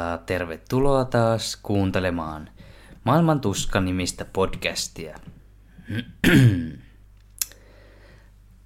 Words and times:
ja 0.00 0.18
tervetuloa 0.18 1.04
taas 1.04 1.58
kuuntelemaan 1.62 2.50
Maailman 3.04 3.40
tuska 3.40 3.80
nimistä 3.80 4.24
podcastia. 4.24 5.18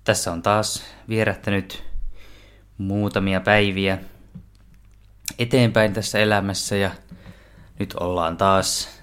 Tässä 0.05 0.33
on 0.33 0.43
taas 0.43 0.85
vierähtänyt 1.09 1.85
muutamia 2.79 3.41
päiviä 3.41 3.99
eteenpäin 5.39 5.93
tässä 5.93 6.19
elämässä 6.19 6.77
ja 6.77 6.91
nyt 7.79 7.95
ollaan 7.95 8.37
taas 8.37 9.01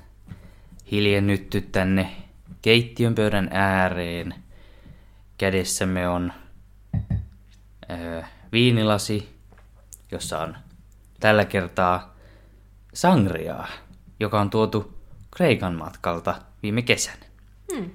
hiljennytty 0.91 1.61
tänne 1.61 2.11
keittiön 2.61 3.16
pöydän 3.16 3.50
ääreen. 3.52 4.34
Kädessämme 5.38 6.08
on 6.08 6.34
ö, 7.91 8.23
viinilasi, 8.52 9.30
jossa 10.11 10.39
on 10.39 10.58
tällä 11.20 11.45
kertaa 11.45 12.11
sangriaa, 12.94 13.68
joka 14.20 14.41
on 14.41 14.50
tuotu 14.50 14.94
Kreikan 15.36 15.76
matkalta 15.76 16.41
viime 16.63 16.81
kesänä. 16.81 17.26
Hmm. 17.73 17.91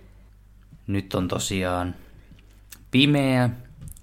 Nyt 0.87 1.15
on 1.15 1.29
tosiaan 1.29 1.95
pimeä 2.91 3.51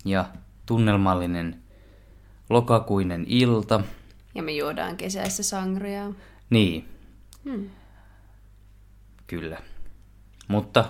ja 0.06 0.26
tunnelmallinen 0.66 1.64
lokakuinen 2.50 3.26
ilta. 3.28 3.82
Ja 4.36 4.44
me 4.44 4.52
juodaan 4.52 4.98
kesäistä 4.98 5.44
sangriaa. 5.44 6.12
Niin. 6.50 6.90
Hmm. 7.44 7.70
Kyllä. 9.28 9.58
Mutta 10.48 10.86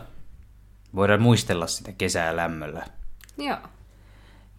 voidaan 0.96 1.22
muistella 1.22 1.68
sitä 1.68 1.92
kesää 1.92 2.36
lämmöllä. 2.36 2.86
Joo. 3.38 3.58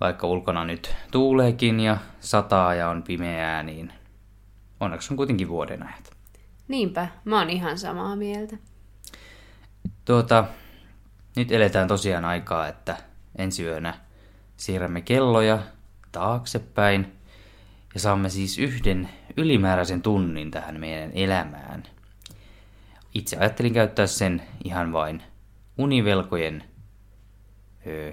Vaikka 0.00 0.27
ulkona 0.27 0.65
nyt 0.65 0.95
tuuleekin 1.11 1.81
ja 1.81 1.97
sataa 2.20 2.75
ja 2.75 2.89
on 2.89 3.03
pimeää, 3.03 3.62
niin 3.62 3.92
onneksi 4.80 5.12
on 5.12 5.17
kuitenkin 5.17 5.48
vuoden 5.48 5.83
ajat. 5.83 6.11
Niinpä, 6.69 7.08
mä 7.25 7.39
oon 7.39 7.50
ihan 7.50 7.78
samaa 7.78 8.17
mieltä. 8.17 8.56
Tuota, 10.05 10.44
nyt 11.36 11.53
eletään 11.53 11.89
tosiaan 11.89 12.25
aikaa, 12.25 12.69
että 12.69 12.97
ensi 13.39 13.64
yönä 13.64 13.94
siirrämme 14.56 15.00
kelloja 15.00 15.58
taaksepäin 16.12 17.12
ja 17.94 18.00
saamme 18.00 18.28
siis 18.28 18.58
yhden 18.58 19.08
ylimääräisen 19.36 20.03
tunnin 20.03 20.50
tähän 20.50 20.81
meidän 20.81 21.11
elämään. 21.14 21.83
Itse 23.14 23.36
ajattelin 23.36 23.75
käyttää 23.75 24.06
sen 24.06 24.42
ihan 24.64 24.92
vain 24.92 25.22
univelkojen 25.78 26.64
öö, 27.86 28.12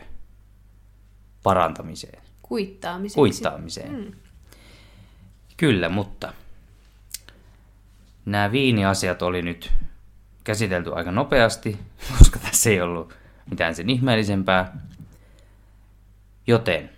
parantamiseen. 1.43 2.21
Kuittaamiseen. 2.41 3.15
Kuittaamiseen. 3.15 3.95
Mm. 3.95 4.11
Kyllä, 5.57 5.89
mutta 5.89 6.33
nämä 8.25 8.51
viiniasiat 8.51 9.21
oli 9.21 9.41
nyt 9.41 9.71
käsitelty 10.43 10.93
aika 10.95 11.11
nopeasti, 11.11 11.79
koska 12.17 12.39
tässä 12.39 12.69
ei 12.69 12.81
ollut 12.81 13.13
mitään 13.49 13.75
sen 13.75 13.89
ihmeellisempää. 13.89 14.77
Joten 16.47 16.89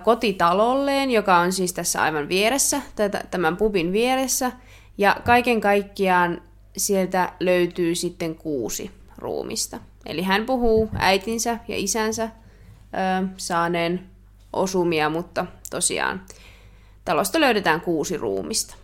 kotitalolleen, 0.04 1.12
joka 1.12 1.38
on 1.38 1.54
siis 1.54 1.74
tässä 1.74 2.02
aivan 2.02 2.30
vieressä, 2.30 2.82
tämän 3.32 3.58
pubin 3.58 3.92
vieressä. 3.92 4.52
Ja 4.98 5.16
kaiken 5.26 5.62
kaikkiaan 5.62 6.42
sieltä 6.78 7.34
löytyy 7.40 7.96
sitten 7.96 8.36
kuusi 8.36 8.92
ruumista. 9.18 9.80
Eli 10.06 10.22
hän 10.22 10.46
puhuu 10.46 10.90
äitinsä 10.96 11.60
ja 11.68 11.78
isänsä 11.78 12.30
saaneen 13.38 14.10
osumia, 14.54 15.10
mutta 15.10 15.46
tosiaan 15.70 16.22
talosta 17.06 17.40
löydetään 17.40 17.82
kuusi 17.82 18.18
ruumista. 18.18 18.76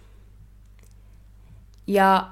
Ja 1.87 2.29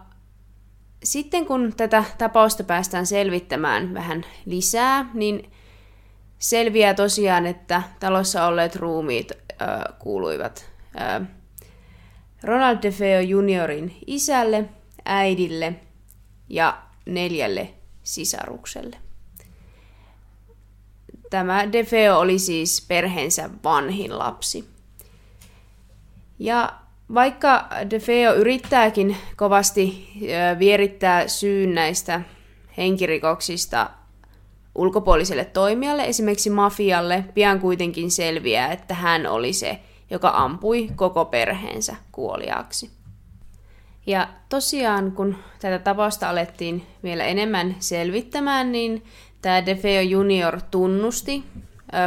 sitten 1.03 1.45
kun 1.45 1.73
tätä 1.77 2.03
tapausta 2.17 2.63
päästään 2.63 3.05
selvittämään 3.05 3.93
vähän 3.93 4.25
lisää, 4.45 5.09
niin 5.13 5.50
selviää 6.41 6.93
tosiaan, 6.93 7.45
että 7.45 7.83
talossa 7.99 8.45
olleet 8.45 8.75
ruumiit 8.75 9.31
äh, 9.31 9.67
kuuluivat 9.99 10.65
äh, 11.01 11.27
Ronald 12.43 12.77
DeFeo 12.81 13.19
juniorin 13.19 13.97
isälle, 14.07 14.65
äidille 15.05 15.73
ja 16.49 16.81
neljälle 17.05 17.73
sisarukselle. 18.03 18.97
Tämä 21.29 21.71
DeFeo 21.71 22.19
oli 22.19 22.39
siis 22.39 22.85
perheensä 22.87 23.49
vanhin 23.63 24.19
lapsi. 24.19 24.69
Ja 26.39 26.73
vaikka 27.13 27.69
DeFeo 27.89 28.33
yrittääkin 28.33 29.17
kovasti 29.35 30.09
vierittää 30.59 31.27
syyn 31.27 31.75
näistä 31.75 32.21
henkirikoksista 32.77 33.89
ulkopuoliselle 34.75 35.45
toimijalle, 35.45 36.05
esimerkiksi 36.05 36.49
mafialle, 36.49 37.25
pian 37.33 37.59
kuitenkin 37.59 38.11
selviää, 38.11 38.71
että 38.71 38.93
hän 38.93 39.27
oli 39.27 39.53
se, 39.53 39.79
joka 40.09 40.31
ampui 40.35 40.89
koko 40.95 41.25
perheensä 41.25 41.95
kuoliaaksi. 42.11 42.89
Ja 44.07 44.27
tosiaan, 44.49 45.11
kun 45.11 45.35
tätä 45.59 45.79
tapausta 45.79 46.29
alettiin 46.29 46.85
vielä 47.03 47.23
enemmän 47.23 47.75
selvittämään, 47.79 48.71
niin 48.71 49.03
tämä 49.41 49.65
DeFeo 49.65 50.01
Junior 50.01 50.61
tunnusti 50.71 51.43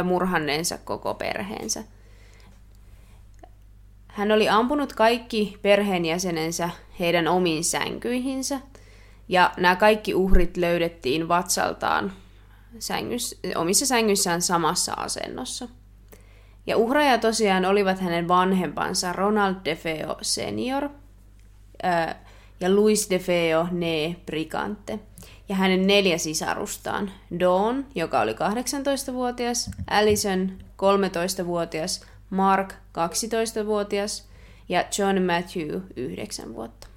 murhanneensa 0.03 0.77
koko 0.77 1.13
perheensä– 1.13 1.83
hän 4.15 4.31
oli 4.31 4.49
ampunut 4.49 4.93
kaikki 4.93 5.57
perheenjäsenensä 5.61 6.69
heidän 6.99 7.27
omiin 7.27 7.63
sänkyihinsä, 7.63 8.59
ja 9.27 9.51
nämä 9.57 9.75
kaikki 9.75 10.13
uhrit 10.13 10.57
löydettiin 10.57 11.27
vatsaltaan 11.27 12.13
sängys, 12.79 13.41
omissa 13.55 13.85
sängyissään 13.85 14.41
samassa 14.41 14.93
asennossa. 14.93 15.67
Ja 16.67 16.77
uhraja 16.77 17.17
tosiaan 17.17 17.65
olivat 17.65 17.99
hänen 17.99 18.27
vanhempansa 18.27 19.13
Ronald 19.13 19.55
DeFeo 19.65 20.17
senior 20.21 20.89
ja 22.59 22.69
Luis 22.69 23.09
DeFeo 23.09 23.67
ne 23.71 24.15
Brigante 24.25 24.99
ja 25.49 25.55
hänen 25.55 25.87
neljä 25.87 26.17
sisarustaan, 26.17 27.11
Dawn, 27.39 27.85
joka 27.95 28.21
oli 28.21 28.31
18-vuotias, 28.31 29.71
Allison, 29.87 30.51
13-vuotias, 30.61 32.05
Mark 32.29 32.73
12-vuotias 32.73 34.27
ja 34.69 34.85
John 34.97 35.21
Matthew 35.21 35.81
9 35.95 36.55
vuotta. 36.55 36.87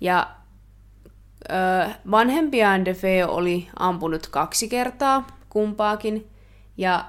Ja 0.00 0.30
ö, 1.50 1.90
vanhempiaan 2.10 2.84
DeFeo 2.84 3.28
oli 3.30 3.68
ampunut 3.78 4.26
kaksi 4.26 4.68
kertaa 4.68 5.26
kumpaakin 5.48 6.30
ja 6.76 7.04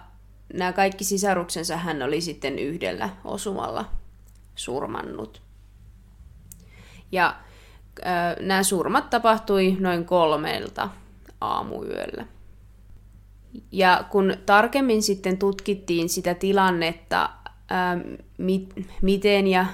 nämä 0.54 0.74
kaikki 0.74 1.04
sisaruksensa 1.04 1.78
hän 1.78 2.02
oli 2.02 2.22
sitten 2.22 2.60
yhdellä 2.60 3.10
osumalla 3.24 3.86
surmannut. 4.56 5.42
Ja 7.12 7.36
äh, 8.06 8.36
nämä 8.40 8.64
surmat 8.64 9.10
tapahtui 9.10 9.78
noin 9.80 10.06
kolmelta 10.06 10.90
aamuyöllä. 11.42 12.26
Ja 13.72 14.06
kun 14.10 14.34
tarkemmin 14.46 15.04
sitten 15.04 15.38
tutkittiin 15.38 16.10
sitä 16.10 16.34
tilannetta, 16.34 17.30
mit, 18.38 18.74
miten 19.02 19.48
ja 19.48 19.66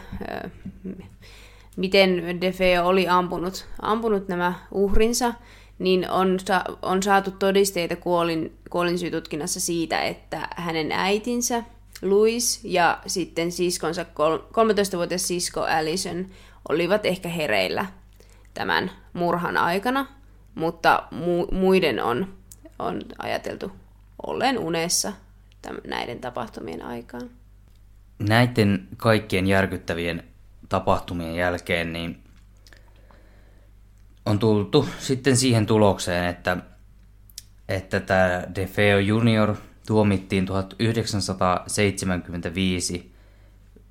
miten 1.80 2.42
Defeo 2.42 2.88
oli 2.88 3.08
ampunut, 3.08 3.66
ampunut 3.82 4.28
nämä 4.28 4.54
uhrinsa, 4.72 5.34
niin 5.80 6.10
on, 6.10 6.40
on 6.82 7.04
saatu 7.04 7.32
todisteita 7.32 7.96
kuolin, 7.96 8.58
kuolinsyytutkinnassa 8.70 9.60
siitä, 9.60 10.02
että 10.02 10.48
hänen 10.56 10.92
äitinsä 10.92 11.64
Louis 12.02 12.60
ja 12.64 13.00
sitten 13.08 13.52
siskonsa 13.52 14.04
13-vuotias 14.04 15.28
sisko 15.28 15.62
Allison 15.62 16.26
olivat 16.70 17.06
ehkä 17.06 17.30
hereillä 17.30 17.86
tämän 18.54 18.92
murhan 19.14 19.58
aikana, 19.58 20.08
mutta 20.56 21.04
mu- 21.12 21.56
muiden 21.56 22.04
on 22.04 22.40
on 22.80 23.02
ajateltu 23.18 23.72
olleen 24.28 24.60
unessa 24.60 25.14
tämän, 25.62 25.82
näiden 25.88 26.20
tapahtumien 26.20 26.86
aikaan. 26.86 27.30
Näiden 28.20 28.88
kaikkien 28.98 29.48
järkyttävien 29.48 30.24
tapahtumien 30.70 31.36
jälkeen 31.36 31.94
niin 31.94 32.24
on 34.26 34.40
tultu 34.40 34.90
sitten 35.00 35.38
siihen 35.38 35.66
tulokseen, 35.66 36.26
että, 36.26 36.58
että 37.70 38.00
tämä 38.00 38.44
DeFeo 38.56 39.00
Junior 39.00 39.56
tuomittiin 39.88 40.46
1975 40.46 43.14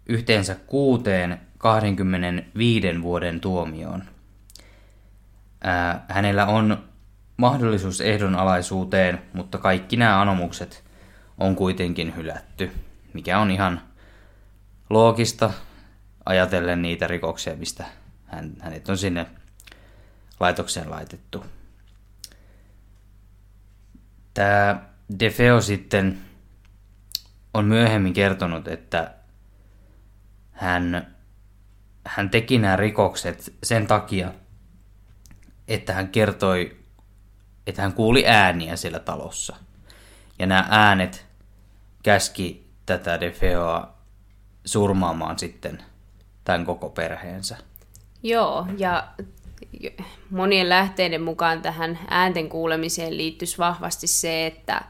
yhteensä 0.07 0.55
kuuteen 0.55 1.41
25 1.59 3.03
vuoden 3.03 3.41
tuomioon. 3.41 4.03
Ää, 5.65 6.05
hänellä 6.09 6.47
on 6.47 6.85
mahdollisuus 7.37 8.01
ehdonalaisuuteen, 8.01 9.23
mutta 9.33 9.59
kaikki 9.59 9.97
nämä 9.97 10.21
anomukset 10.21 10.85
on 11.39 11.57
kuitenkin 11.57 12.17
hylätty, 12.17 12.71
mikä 13.13 13.39
on 13.39 13.51
ihan 13.51 13.81
loogista 14.91 15.51
ajatellen 16.29 16.83
niitä 16.83 17.07
rikoksia, 17.07 17.57
mistä 17.57 17.85
hän, 18.27 18.53
hänet 18.61 18.89
on 18.89 18.99
sinne 18.99 19.27
laitokseen 20.41 20.91
laitettu. 20.91 21.45
Tämä 24.35 24.89
Defeo 25.19 25.61
sitten 25.61 26.19
on 27.55 27.65
myöhemmin 27.65 28.13
kertonut, 28.13 28.69
että 28.69 29.15
hän, 30.53 31.15
hän 32.05 32.31
teki 32.31 32.59
nämä 32.59 32.77
rikokset 32.77 33.55
sen 33.63 33.87
takia, 33.87 34.33
että 35.69 35.93
hän 35.93 36.09
kertoi 36.09 36.79
että 37.69 37.83
hän 37.83 37.93
kuuli 37.93 38.27
ääniä 38.27 38.77
siellä 38.77 38.99
talossa. 38.99 39.57
Ja 40.39 40.47
nämä 40.47 40.67
äänet 40.71 41.27
käski 42.03 42.71
tätä 42.87 43.21
Defeoa 43.21 43.95
surmaamaan 44.65 45.39
sitten 45.39 45.83
tämän 46.49 46.67
koko 46.67 46.89
perheensä. 46.89 47.57
Joo, 48.23 48.67
ja 48.79 49.09
monien 50.31 50.69
lähteiden 50.69 51.23
mukaan 51.23 51.63
tähän 51.63 51.99
äänten 52.11 52.49
kuulemiseen 52.49 53.17
liittyisi 53.17 53.59
vahvasti 53.59 54.07
se, 54.07 54.47
että 54.47 54.83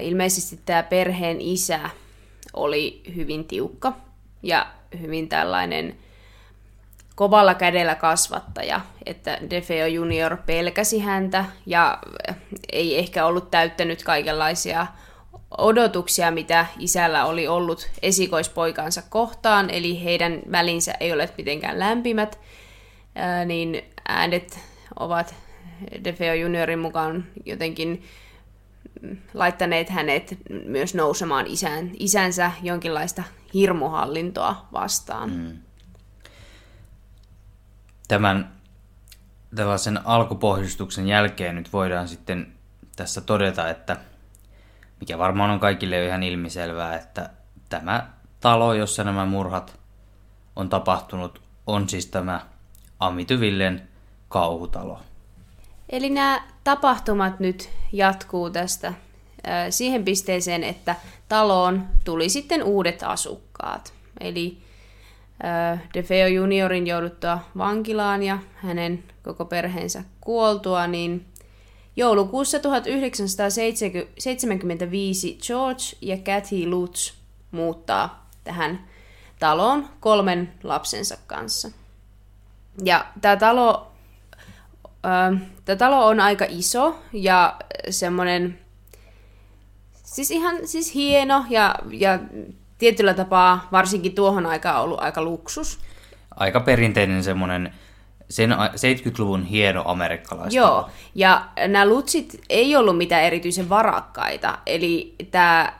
ilmeisesti 0.00 0.60
tämä 0.66 0.82
perheen 0.82 1.40
isä 1.40 1.90
oli 2.52 3.02
hyvin 3.16 3.44
tiukka 3.44 3.92
ja 4.42 4.66
hyvin 5.00 5.28
tällainen 5.28 5.96
kovalla 7.14 7.54
kädellä 7.54 7.94
kasvattaja, 7.94 8.80
että 9.06 9.38
Defeo 9.50 9.86
Junior 9.86 10.36
pelkäsi 10.46 10.98
häntä 10.98 11.44
ja 11.66 11.98
ei 12.72 12.98
ehkä 12.98 13.26
ollut 13.26 13.50
täyttänyt 13.50 14.04
kaikenlaisia 14.04 14.86
odotuksia, 15.58 16.30
mitä 16.30 16.66
isällä 16.78 17.24
oli 17.24 17.48
ollut 17.48 17.90
esikoispoikansa 18.02 19.02
kohtaan, 19.08 19.70
eli 19.70 20.04
heidän 20.04 20.42
välinsä 20.50 20.92
ei 21.00 21.12
ole 21.12 21.28
mitenkään 21.36 21.78
lämpimät, 21.78 22.38
niin 23.46 23.82
äänet 24.08 24.58
ovat 25.00 25.34
Defeo 26.04 26.34
Juniorin 26.34 26.78
mukaan 26.78 27.24
jotenkin 27.44 28.02
laittaneet 29.34 29.88
hänet 29.88 30.38
myös 30.64 30.94
nousemaan 30.94 31.46
isän, 31.46 31.90
isänsä 31.98 32.50
jonkinlaista 32.62 33.22
hirmuhallintoa 33.54 34.66
vastaan. 34.72 35.30
Mm 35.30 35.58
tämän 38.12 38.52
tällaisen 39.54 40.06
alkupohjustuksen 40.06 41.08
jälkeen 41.08 41.54
nyt 41.54 41.72
voidaan 41.72 42.08
sitten 42.08 42.52
tässä 42.96 43.20
todeta, 43.20 43.68
että 43.68 43.96
mikä 45.02 45.18
varmaan 45.18 45.50
on 45.50 45.60
kaikille 45.60 45.96
jo 45.96 46.06
ihan 46.06 46.22
ilmiselvää, 46.22 46.96
että 46.96 47.30
tämä 47.68 48.10
talo, 48.40 48.74
jossa 48.74 49.04
nämä 49.04 49.26
murhat 49.26 49.80
on 50.56 50.68
tapahtunut, 50.68 51.42
on 51.66 51.88
siis 51.88 52.06
tämä 52.06 52.40
Amityvillen 53.00 53.88
kauhutalo. 54.28 54.98
Eli 55.88 56.10
nämä 56.10 56.42
tapahtumat 56.64 57.40
nyt 57.40 57.70
jatkuu 57.92 58.50
tästä 58.50 58.92
siihen 59.70 60.04
pisteeseen, 60.04 60.64
että 60.64 60.96
taloon 61.28 61.86
tuli 62.04 62.28
sitten 62.28 62.62
uudet 62.62 63.02
asukkaat. 63.02 63.92
Eli 64.20 64.58
DeFeo 65.94 66.26
juniorin 66.26 66.86
jouduttua 66.86 67.38
vankilaan 67.58 68.22
ja 68.22 68.38
hänen 68.54 69.04
koko 69.22 69.44
perheensä 69.44 70.04
kuoltua, 70.20 70.86
niin 70.86 71.26
joulukuussa 71.96 72.58
1975 72.58 75.38
George 75.46 75.82
ja 76.00 76.16
Kathy 76.16 76.66
Lutz 76.66 77.12
muuttaa 77.50 78.26
tähän 78.44 78.84
taloon 79.38 79.88
kolmen 80.00 80.52
lapsensa 80.62 81.16
kanssa. 81.26 81.70
Ja 82.84 83.06
tämä 83.20 83.36
talo, 83.36 83.92
tämä 85.64 85.76
talo 85.78 86.06
on 86.06 86.20
aika 86.20 86.46
iso 86.48 86.98
ja 87.12 87.56
semmoinen, 87.90 88.58
siis 90.04 90.30
ihan 90.30 90.56
siis 90.64 90.94
hieno 90.94 91.44
ja, 91.50 91.74
ja 91.90 92.18
tietyllä 92.78 93.14
tapaa 93.14 93.68
varsinkin 93.72 94.14
tuohon 94.14 94.46
aikaan 94.46 94.82
ollut 94.82 95.00
aika 95.00 95.22
luksus. 95.22 95.78
Aika 96.36 96.60
perinteinen 96.60 97.24
semmoinen 97.24 97.74
sen 98.32 98.50
70-luvun 98.50 99.44
hieno 99.44 99.82
amerikkalaista. 99.86 100.56
Joo, 100.56 100.88
ja 101.14 101.48
nämä 101.68 101.86
lutsit 101.86 102.40
ei 102.48 102.76
ollut 102.76 102.96
mitään 102.96 103.22
erityisen 103.22 103.68
varakkaita, 103.68 104.58
eli 104.66 105.14
tämä 105.30 105.72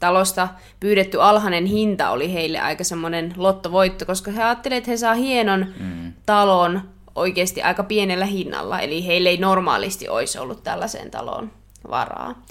talosta 0.00 0.48
pyydetty 0.80 1.22
alhainen 1.22 1.66
hinta 1.66 2.10
oli 2.10 2.32
heille 2.32 2.60
aika 2.60 2.84
semmoinen 2.84 3.34
lottovoitto, 3.36 4.06
koska 4.06 4.30
he 4.30 4.42
ajattelivat, 4.42 4.78
että 4.78 4.90
he 4.90 4.96
saa 4.96 5.14
hienon 5.14 5.66
mm. 5.80 6.12
talon 6.26 6.80
oikeasti 7.14 7.62
aika 7.62 7.82
pienellä 7.82 8.26
hinnalla, 8.26 8.80
eli 8.80 9.06
heille 9.06 9.28
ei 9.28 9.36
normaalisti 9.36 10.08
olisi 10.08 10.38
ollut 10.38 10.62
tällaiseen 10.62 11.10
taloon 11.10 11.50
varaa. 11.90 12.42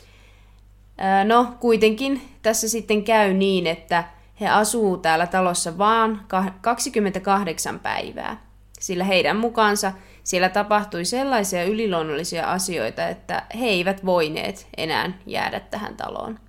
No, 1.26 1.48
kuitenkin 1.60 2.22
tässä 2.42 2.70
sitten 2.70 3.04
käy 3.04 3.34
niin, 3.34 3.68
että 3.68 4.04
he 4.42 4.48
asuu 4.48 4.98
täällä 4.98 5.28
talossa 5.28 5.78
vaan 5.78 6.26
28 6.62 7.80
päivää, 7.80 8.53
sillä 8.84 9.04
heidän 9.04 9.38
mukaansa 9.38 9.92
siellä 10.24 10.50
tapahtui 10.50 11.06
sellaisia 11.06 11.64
yliluonnollisia 11.64 12.52
asioita, 12.52 13.08
että 13.08 13.44
he 13.60 13.66
eivät 13.66 14.06
voineet 14.06 14.68
enää 14.78 15.12
jäädä 15.26 15.60
tähän 15.60 15.98
taloon. 15.98 16.40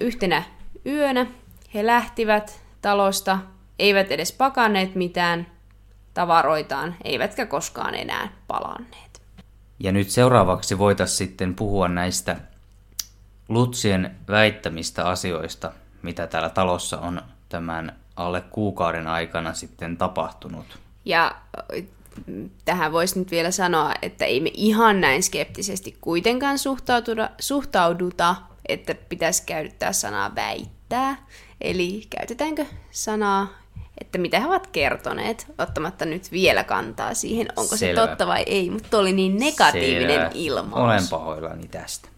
Yhtenä 0.00 0.42
yönä 0.86 1.26
he 1.74 1.86
lähtivät 1.86 2.62
talosta, 2.82 3.38
eivät 3.78 4.12
edes 4.12 4.32
pakanneet 4.32 4.94
mitään 4.94 5.46
tavaroitaan, 6.14 6.96
eivätkä 7.04 7.46
koskaan 7.46 7.94
enää 7.94 8.28
palanneet. 8.46 9.22
Ja 9.78 9.92
nyt 9.92 10.10
seuraavaksi 10.10 10.78
voitaisiin 10.78 11.18
sitten 11.18 11.54
puhua 11.54 11.88
näistä 11.88 12.36
Lutsien 13.48 14.16
väittämistä 14.28 15.08
asioista, 15.08 15.72
mitä 16.02 16.26
täällä 16.26 16.50
talossa 16.50 16.98
on 16.98 17.22
tämän 17.48 18.00
alle 18.20 18.40
kuukauden 18.40 19.06
aikana 19.06 19.54
sitten 19.54 19.96
tapahtunut. 19.96 20.78
Ja 21.04 21.34
tähän 22.64 22.92
voisi 22.92 23.18
nyt 23.18 23.30
vielä 23.30 23.50
sanoa, 23.50 23.94
että 24.02 24.24
ei 24.24 24.40
me 24.40 24.50
ihan 24.54 25.00
näin 25.00 25.22
skeptisesti 25.22 25.96
kuitenkaan 26.00 26.58
suhtauduta, 26.58 27.30
suhtauduta 27.40 28.36
että 28.68 28.94
pitäisi 28.94 29.42
käyttää 29.46 29.92
sanaa 29.92 30.34
väittää. 30.34 31.16
Eli 31.60 32.06
käytetäänkö 32.10 32.66
sanaa 32.90 33.60
että 34.00 34.18
mitä 34.18 34.40
he 34.40 34.46
ovat 34.46 34.66
kertoneet, 34.66 35.52
ottamatta 35.58 36.04
nyt 36.04 36.32
vielä 36.32 36.64
kantaa 36.64 37.14
siihen, 37.14 37.48
onko 37.56 37.76
Selvä. 37.76 38.00
se 38.00 38.06
totta 38.06 38.26
vai 38.26 38.42
ei, 38.46 38.70
mutta 38.70 38.98
oli 38.98 39.12
niin 39.12 39.38
negatiivinen 39.38 40.20
Selvä. 40.20 40.30
ilmaus. 40.34 40.82
Olen 40.82 41.08
pahoillani 41.10 41.68
tästä. 41.68 42.08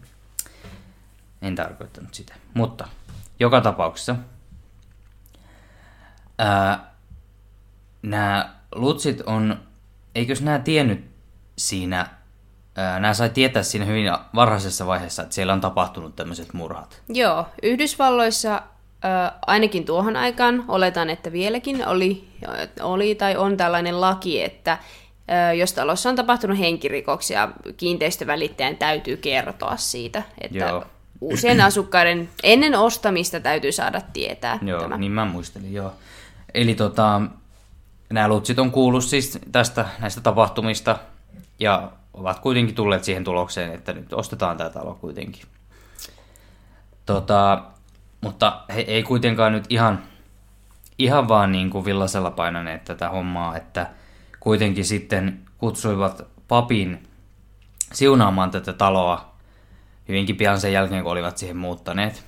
En 1.42 1.54
tarkoittanut 1.54 2.14
sitä. 2.14 2.34
Mutta 2.54 2.88
joka 3.40 3.60
tapauksessa 3.60 4.16
ää, 6.42 6.92
nämä 8.02 8.54
lutsit 8.74 9.20
on, 9.20 9.60
eikös 10.14 10.42
nämä 10.42 10.58
tiennyt 10.58 11.04
siinä, 11.58 12.06
ää, 12.76 13.00
nämä 13.00 13.14
sai 13.14 13.30
tietää 13.30 13.62
siinä 13.62 13.84
hyvin 13.84 14.12
varhaisessa 14.34 14.86
vaiheessa, 14.86 15.22
että 15.22 15.34
siellä 15.34 15.52
on 15.52 15.60
tapahtunut 15.60 16.16
tämmöiset 16.16 16.52
murhat. 16.52 17.02
Joo, 17.08 17.46
Yhdysvalloissa 17.62 18.54
äh, 18.54 19.32
ainakin 19.46 19.84
tuohon 19.84 20.16
aikaan, 20.16 20.64
oletan, 20.68 21.10
että 21.10 21.32
vieläkin 21.32 21.88
oli, 21.88 22.28
oli 22.80 23.14
tai 23.14 23.36
on 23.36 23.56
tällainen 23.56 24.00
laki, 24.00 24.42
että 24.42 24.78
jos 25.58 25.72
talossa 25.72 26.08
on 26.08 26.16
tapahtunut 26.16 26.58
henkirikoksia, 26.58 27.48
kiinteistövälittäjän 27.76 28.76
täytyy 28.76 29.16
kertoa 29.16 29.76
siitä, 29.76 30.22
että 30.40 30.58
Joo. 30.58 30.84
uusien 31.20 31.60
asukkaiden 31.60 32.28
ennen 32.42 32.74
ostamista 32.74 33.40
täytyy 33.40 33.72
saada 33.72 34.00
tietää 34.12 34.58
Joo, 34.62 34.80
tämä. 34.80 34.98
niin 34.98 35.12
mä 35.12 35.24
muistelin, 35.24 35.72
joo. 35.72 35.92
Eli 36.54 36.74
tota, 36.74 37.22
nämä 38.10 38.28
lutsit 38.28 38.58
on 38.58 38.70
kuullut 38.70 39.04
siis 39.04 39.38
tästä 39.52 39.88
näistä 40.00 40.20
tapahtumista 40.20 40.98
ja 41.58 41.92
ovat 42.14 42.38
kuitenkin 42.38 42.74
tulleet 42.74 43.04
siihen 43.04 43.24
tulokseen, 43.24 43.72
että 43.72 43.92
nyt 43.92 44.12
ostetaan 44.12 44.56
tämä 44.56 44.70
talo 44.70 44.94
kuitenkin. 44.94 45.42
Tota, 47.06 47.62
mutta 48.20 48.62
he 48.74 48.80
ei 48.80 49.02
kuitenkaan 49.02 49.52
nyt 49.52 49.64
ihan, 49.68 50.02
ihan 50.98 51.28
vaan 51.28 51.52
niin 51.52 51.70
kuin 51.70 51.84
villasella 51.84 52.30
painaneet 52.30 52.84
tätä 52.84 53.08
hommaa, 53.08 53.56
että 53.56 53.86
kuitenkin 54.40 54.84
sitten 54.84 55.40
kutsuivat 55.58 56.26
papin 56.48 57.08
siunaamaan 57.92 58.50
tätä 58.50 58.72
taloa 58.72 59.32
hyvinkin 60.08 60.36
pian 60.36 60.60
sen 60.60 60.72
jälkeen, 60.72 61.02
kun 61.02 61.12
olivat 61.12 61.38
siihen 61.38 61.56
muuttaneet. 61.56 62.24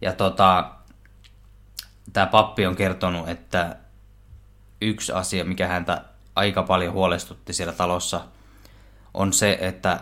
Ja 0.00 0.12
tota, 0.12 0.70
tämä 2.14 2.26
pappi 2.26 2.66
on 2.66 2.76
kertonut, 2.76 3.28
että 3.28 3.76
yksi 4.80 5.12
asia, 5.12 5.44
mikä 5.44 5.66
häntä 5.66 6.04
aika 6.36 6.62
paljon 6.62 6.92
huolestutti 6.92 7.52
siellä 7.52 7.72
talossa, 7.72 8.20
on 9.14 9.32
se, 9.32 9.58
että 9.60 10.00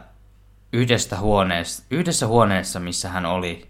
yhdestä 0.73 1.19
huoneessa, 1.19 1.83
yhdessä 1.90 2.26
huoneessa, 2.26 2.81
missä 2.81 3.09
hän 3.09 3.26
oli, 3.26 3.69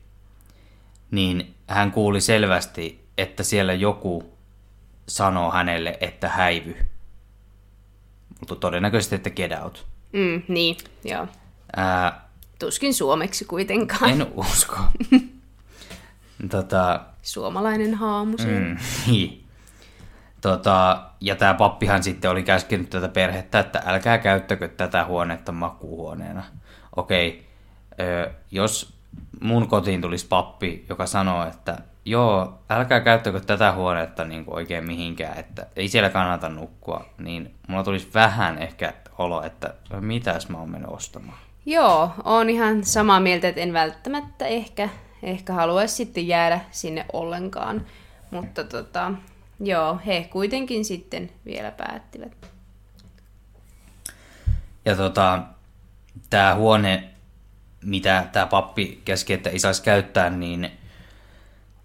niin 1.10 1.54
hän 1.68 1.92
kuuli 1.92 2.20
selvästi, 2.20 3.08
että 3.18 3.42
siellä 3.42 3.72
joku 3.72 4.38
sanoo 5.08 5.50
hänelle, 5.50 5.98
että 6.00 6.28
häivy. 6.28 6.76
Mutta 8.40 8.56
todennäköisesti, 8.56 9.14
että 9.14 9.30
get 9.30 9.52
out. 9.62 9.86
Mm, 10.12 10.42
niin, 10.48 10.76
joo. 11.04 11.26
Ää, 11.76 12.28
Tuskin 12.58 12.94
suomeksi 12.94 13.44
kuitenkaan. 13.44 14.10
en 14.10 14.26
usko. 14.34 14.76
tota, 16.50 17.00
Suomalainen 17.22 17.94
haamu. 17.94 18.36
Mm, 18.36 18.76
niin. 19.06 19.44
Tota, 20.40 21.02
ja 21.20 21.36
tämä 21.36 21.54
pappihan 21.54 22.02
sitten 22.02 22.30
oli 22.30 22.42
käskenyt 22.42 22.90
tätä 22.90 23.08
perhettä, 23.08 23.58
että 23.58 23.82
älkää 23.86 24.18
käyttäkö 24.18 24.68
tätä 24.68 25.04
huonetta 25.04 25.52
makuuhuoneena. 25.52 26.42
Okei, 26.96 27.46
ö, 28.00 28.30
jos 28.50 28.94
mun 29.40 29.68
kotiin 29.68 30.00
tulisi 30.00 30.26
pappi, 30.26 30.86
joka 30.88 31.06
sanoo, 31.06 31.46
että 31.46 31.78
joo, 32.04 32.58
älkää 32.70 33.00
käyttäkö 33.00 33.40
tätä 33.40 33.72
huonetta 33.72 34.24
niin 34.24 34.44
kuin 34.44 34.54
oikein 34.54 34.86
mihinkään, 34.86 35.38
että 35.38 35.66
ei 35.76 35.88
siellä 35.88 36.10
kannata 36.10 36.48
nukkua, 36.48 37.04
niin 37.18 37.54
mulla 37.68 37.84
tulisi 37.84 38.10
vähän 38.14 38.58
ehkä 38.58 38.92
olo, 39.18 39.42
että 39.42 39.74
mitäs 40.00 40.48
mä 40.48 40.58
oon 40.58 40.70
mennyt 40.70 40.90
ostamaan. 40.90 41.38
Joo, 41.66 42.10
on 42.24 42.50
ihan 42.50 42.84
samaa 42.84 43.20
mieltä, 43.20 43.48
että 43.48 43.60
en 43.60 43.72
välttämättä 43.72 44.46
ehkä, 44.46 44.88
ehkä 45.22 45.52
haluaisi 45.52 45.94
sitten 45.94 46.28
jäädä 46.28 46.60
sinne 46.70 47.06
ollenkaan. 47.12 47.86
Mutta 48.30 48.64
tota, 48.64 49.12
joo, 49.60 50.00
he 50.06 50.28
kuitenkin 50.30 50.84
sitten 50.84 51.30
vielä 51.44 51.70
päättivät. 51.70 52.50
Ja 54.84 54.96
tota, 54.96 55.42
tämä 56.30 56.54
huone, 56.54 57.10
mitä 57.84 58.26
tämä 58.32 58.46
pappi 58.46 59.02
käski, 59.04 59.32
että 59.32 59.50
ei 59.50 59.58
saisi 59.58 59.82
käyttää, 59.82 60.30
niin 60.30 60.70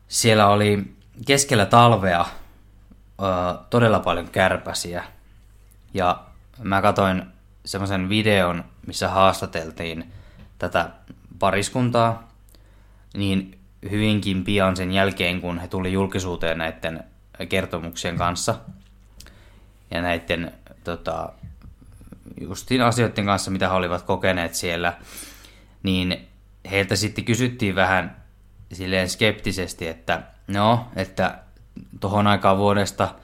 siellä 0.07 0.47
oli 0.47 0.95
keskellä 1.25 1.65
talvea 1.65 2.25
ö, 3.21 3.23
todella 3.69 3.99
paljon 3.99 4.29
kärpäsiä. 4.29 5.03
Ja 5.93 6.23
mä 6.63 6.81
katsoin 6.81 7.23
semmoisen 7.65 8.09
videon, 8.09 8.63
missä 8.87 9.09
haastateltiin 9.09 10.13
tätä 10.59 10.89
pariskuntaa, 11.39 12.26
niin 13.17 13.59
hyvinkin 13.91 14.43
pian 14.43 14.75
sen 14.75 14.91
jälkeen, 14.91 15.41
kun 15.41 15.59
he 15.59 15.67
tuli 15.67 15.93
julkisuuteen 15.93 16.57
näiden 16.57 17.03
kertomuksien 17.49 18.17
kanssa 18.17 18.55
ja 19.91 20.01
näiden 20.01 20.53
tota, 20.83 21.29
justiin 22.41 22.81
asioiden 22.81 23.25
kanssa, 23.25 23.51
mitä 23.51 23.67
he 23.69 23.73
olivat 23.73 24.01
kokeneet 24.01 24.55
siellä, 24.55 24.93
niin 25.83 26.27
heiltä 26.71 26.95
sitten 26.95 27.25
kysyttiin 27.25 27.75
vähän 27.75 28.15
silleen 28.73 29.09
skeptisesti, 29.09 29.87
että 29.87 30.21
no, 30.47 30.87
että 30.95 31.37
tohon 31.99 32.27
aikaan 32.27 32.57
vuodesta 32.57 33.15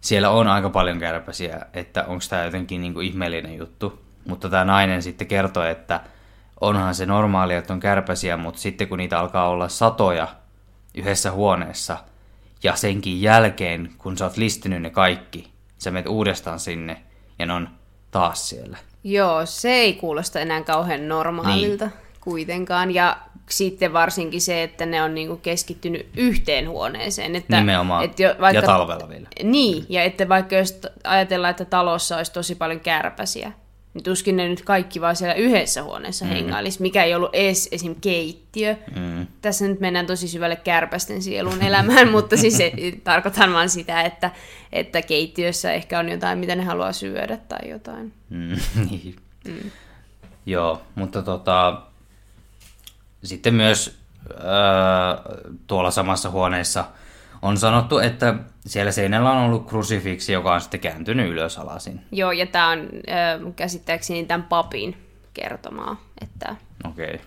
siellä 0.00 0.30
on 0.30 0.48
aika 0.48 0.70
paljon 0.70 0.98
kärpäsiä, 0.98 1.66
että 1.74 2.04
onko 2.04 2.24
tämä 2.30 2.44
jotenkin 2.44 2.80
niin 2.80 2.94
kuin 2.94 3.06
ihmeellinen 3.06 3.56
juttu. 3.56 4.04
Mutta 4.28 4.48
tämä 4.48 4.64
nainen 4.64 5.02
sitten 5.02 5.26
kertoi, 5.26 5.70
että 5.70 6.00
onhan 6.60 6.94
se 6.94 7.06
normaalia, 7.06 7.58
että 7.58 7.72
on 7.72 7.80
kärpäsiä, 7.80 8.36
mutta 8.36 8.60
sitten 8.60 8.88
kun 8.88 8.98
niitä 8.98 9.18
alkaa 9.18 9.48
olla 9.48 9.68
satoja 9.68 10.28
yhdessä 10.94 11.30
huoneessa, 11.30 11.98
ja 12.62 12.76
senkin 12.76 13.22
jälkeen, 13.22 13.90
kun 13.98 14.18
sä 14.18 14.24
oot 14.24 14.36
listinyt 14.36 14.82
ne 14.82 14.90
kaikki, 14.90 15.50
sä 15.78 15.90
menet 15.90 16.06
uudestaan 16.06 16.60
sinne, 16.60 17.02
ja 17.38 17.46
ne 17.46 17.52
on 17.52 17.68
taas 18.10 18.48
siellä. 18.48 18.78
Joo, 19.04 19.46
se 19.46 19.72
ei 19.72 19.92
kuulosta 19.92 20.40
enää 20.40 20.62
kauhean 20.62 21.08
normaalilta 21.08 21.84
niin. 21.84 21.94
kuitenkaan. 22.20 22.94
Ja 22.94 23.16
sitten 23.50 23.92
varsinkin 23.92 24.40
se, 24.40 24.62
että 24.62 24.86
ne 24.86 25.02
on 25.02 25.14
niinku 25.14 25.36
keskittynyt 25.36 26.08
yhteen 26.16 26.68
huoneeseen. 26.68 27.36
Että, 27.36 27.60
Nimenomaan. 27.60 28.04
että 28.04 28.22
jo, 28.22 28.34
vaikka, 28.40 28.60
Ja 28.60 28.66
talvella 28.66 29.08
vielä. 29.08 29.28
Niin, 29.42 29.86
ja 29.88 30.02
että 30.02 30.28
vaikka 30.28 30.56
jos 30.56 30.80
ajatellaan, 31.04 31.50
että 31.50 31.64
talossa 31.64 32.16
olisi 32.16 32.32
tosi 32.32 32.54
paljon 32.54 32.80
kärpäsiä, 32.80 33.52
tuskin 34.04 34.36
ne 34.36 34.48
nyt 34.48 34.62
kaikki 34.62 35.00
vaan 35.00 35.16
siellä 35.16 35.34
yhdessä 35.34 35.82
huoneessa 35.82 36.24
mm. 36.24 36.30
hengailisi, 36.30 36.82
mikä 36.82 37.04
ei 37.04 37.14
ollut 37.14 37.34
edes 37.34 37.68
esim. 37.72 37.94
keittiö. 38.00 38.76
Mm. 38.96 39.26
Tässä 39.42 39.68
nyt 39.68 39.80
mennään 39.80 40.06
tosi 40.06 40.28
syvälle 40.28 40.56
kärpästen 40.56 41.22
sielun 41.22 41.62
elämään, 41.62 42.10
mutta 42.16 42.36
siis 42.36 42.58
tarkoitan 43.04 43.52
vaan 43.52 43.68
sitä, 43.68 44.02
että, 44.02 44.30
että 44.72 45.02
keittiössä 45.02 45.72
ehkä 45.72 45.98
on 45.98 46.08
jotain, 46.08 46.38
mitä 46.38 46.56
ne 46.56 46.64
haluaa 46.64 46.92
syödä 46.92 47.36
tai 47.36 47.70
jotain. 47.70 48.12
Mm, 48.30 48.56
niin. 48.90 49.16
mm. 49.48 49.70
Joo, 50.46 50.82
mutta 50.94 51.22
tota, 51.22 51.82
sitten 53.24 53.54
myös 53.54 53.98
äh, 54.30 55.40
tuolla 55.66 55.90
samassa 55.90 56.30
huoneessa 56.30 56.84
on 57.42 57.56
sanottu, 57.56 57.98
että 57.98 58.34
siellä 58.66 58.92
seinällä 58.92 59.30
on 59.30 59.44
ollut 59.44 59.68
krusifiksi, 59.68 60.32
joka 60.32 60.54
on 60.54 60.60
sitten 60.60 60.80
kääntynyt 60.80 61.28
ylös 61.28 61.58
alasin. 61.58 62.00
Joo, 62.12 62.32
ja 62.32 62.46
tämä 62.46 62.68
on 62.68 62.78
äh, 62.78 63.54
käsittääkseni 63.56 64.24
tämän 64.26 64.42
papin 64.42 64.96
kertomaa, 65.34 66.00
että 66.22 66.56
Okei. 66.84 67.14
Okay. 67.14 67.18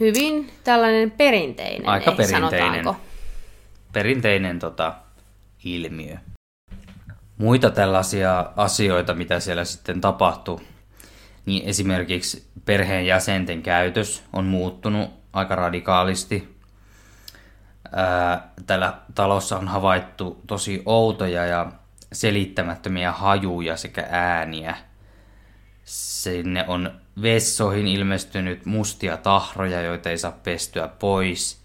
hyvin 0.00 0.50
tällainen 0.64 1.10
perinteinen, 1.10 1.88
Aika 1.88 2.10
eh, 2.10 2.16
perinteinen. 2.16 2.50
sanotaanko. 2.50 2.96
Perinteinen 3.92 4.58
tota, 4.58 4.94
ilmiö. 5.64 6.16
Muita 7.38 7.70
tällaisia 7.70 8.50
asioita, 8.56 9.14
mitä 9.14 9.40
siellä 9.40 9.64
sitten 9.64 10.00
tapahtui, 10.00 10.60
niin 11.46 11.68
esimerkiksi 11.68 12.46
perheen 12.64 13.06
jäsenten 13.06 13.62
käytös 13.62 14.22
on 14.32 14.44
muuttunut 14.44 15.10
aika 15.32 15.54
radikaalisti. 15.54 16.55
Ää, 17.92 18.48
Tällä 18.66 18.94
talossa 19.14 19.58
on 19.58 19.68
havaittu 19.68 20.42
tosi 20.46 20.82
outoja 20.86 21.46
ja 21.46 21.72
selittämättömiä 22.12 23.12
hajuja 23.12 23.76
sekä 23.76 24.06
ääniä. 24.10 24.76
Sinne 25.84 26.64
on 26.68 27.00
vessoihin 27.22 27.86
ilmestynyt 27.86 28.66
mustia 28.66 29.16
tahroja, 29.16 29.82
joita 29.82 30.10
ei 30.10 30.18
saa 30.18 30.32
pestyä 30.32 30.88
pois. 30.88 31.62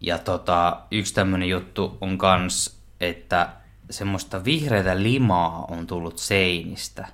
Ja 0.00 0.18
tota, 0.18 0.80
yksi 0.90 1.14
tämmönen 1.14 1.48
juttu 1.48 1.98
on 2.00 2.18
kans, 2.18 2.80
että 3.00 3.48
semmoista 3.90 4.44
vihreätä 4.44 5.02
limaa 5.02 5.64
on 5.70 5.86
tullut 5.86 6.18
seinistä. 6.18 7.08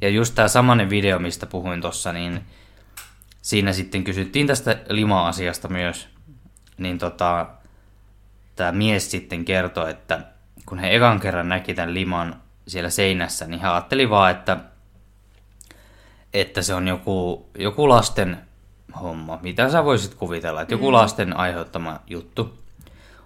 Ja 0.00 0.08
just 0.08 0.34
tämä 0.34 0.48
samanen 0.48 0.90
video, 0.90 1.18
mistä 1.18 1.46
puhuin 1.46 1.80
tossa, 1.80 2.12
niin 2.12 2.40
siinä 3.42 3.72
sitten 3.72 4.04
kysyttiin 4.04 4.46
tästä 4.46 4.78
lima-asiasta 4.88 5.68
myös. 5.68 6.17
Niin 6.78 6.98
tota, 6.98 7.46
tämä 8.56 8.72
mies 8.72 9.10
sitten 9.10 9.44
kertoi, 9.44 9.90
että 9.90 10.20
kun 10.66 10.78
he 10.78 10.94
ekan 10.94 11.20
kerran 11.20 11.48
näki 11.48 11.74
tämän 11.74 11.94
liman 11.94 12.42
siellä 12.66 12.90
seinässä, 12.90 13.46
niin 13.46 13.60
he 13.60 13.68
ajatteli 13.68 14.10
vaan, 14.10 14.30
että, 14.30 14.56
että 16.34 16.62
se 16.62 16.74
on 16.74 16.88
joku, 16.88 17.48
joku 17.58 17.88
lasten 17.88 18.38
homma. 19.00 19.38
Mitä 19.42 19.70
sä 19.70 19.84
voisit 19.84 20.14
kuvitella, 20.14 20.60
että 20.60 20.74
joku 20.74 20.92
lasten 20.92 21.36
aiheuttama 21.36 22.00
juttu. 22.06 22.58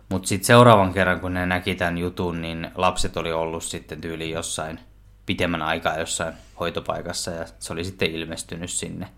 Mutta 0.09 0.28
sitten 0.28 0.47
seuraavan 0.47 0.92
kerran, 0.92 1.21
kun 1.21 1.35
ne 1.35 1.47
näki 1.47 1.75
tämän 1.75 1.99
jutun, 1.99 2.42
niin 2.42 2.71
lapset 2.75 3.16
oli 3.16 3.32
ollut 3.32 3.64
sitten 3.64 4.00
tyyli 4.00 4.30
jossain 4.30 4.80
pitemmän 5.26 5.62
aikaa 5.62 5.99
jossain 5.99 6.35
hoitopaikassa 6.61 7.30
ja 7.30 7.44
se 7.59 7.73
oli 7.73 7.85
sitten 7.85 8.11
ilmestynyt 8.11 8.71
sinne. 8.71 9.09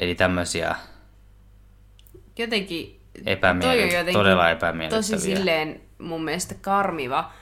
Eli 0.00 0.14
tämmöisiä 0.14 0.76
Jotenkin, 2.38 3.00
epämiele- 3.26 3.72
toi 3.72 3.82
on 3.82 3.88
jotenkin 3.90 4.12
todella 4.12 4.50
epämiellyttäviä. 4.50 5.18
tosi 5.18 5.36
silleen 5.36 5.80
mun 5.98 6.24
mielestä 6.24 6.54
karmiva, 6.60 7.32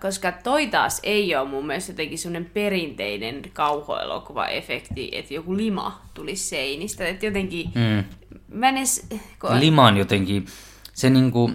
koska 0.00 0.32
toi 0.32 0.66
taas 0.66 1.00
ei 1.02 1.36
ole 1.36 1.48
mun 1.48 1.66
mielestä 1.66 1.92
jotenkin 1.92 2.18
semmoinen 2.18 2.50
perinteinen 2.54 3.42
kauhuelokuva-efekti, 3.52 5.08
että 5.12 5.34
joku 5.34 5.56
lima 5.56 6.02
tulisi 6.14 6.48
seinistä. 6.48 7.08
Että 7.08 7.26
jotenkin, 7.26 7.70
mm. 7.74 8.04
mä 8.48 8.68
edes, 8.68 9.06
kun 9.40 9.60
Lima 9.60 9.86
on 9.86 9.96
jotenkin, 9.96 10.46
se 10.94 11.10
niinku, 11.10 11.50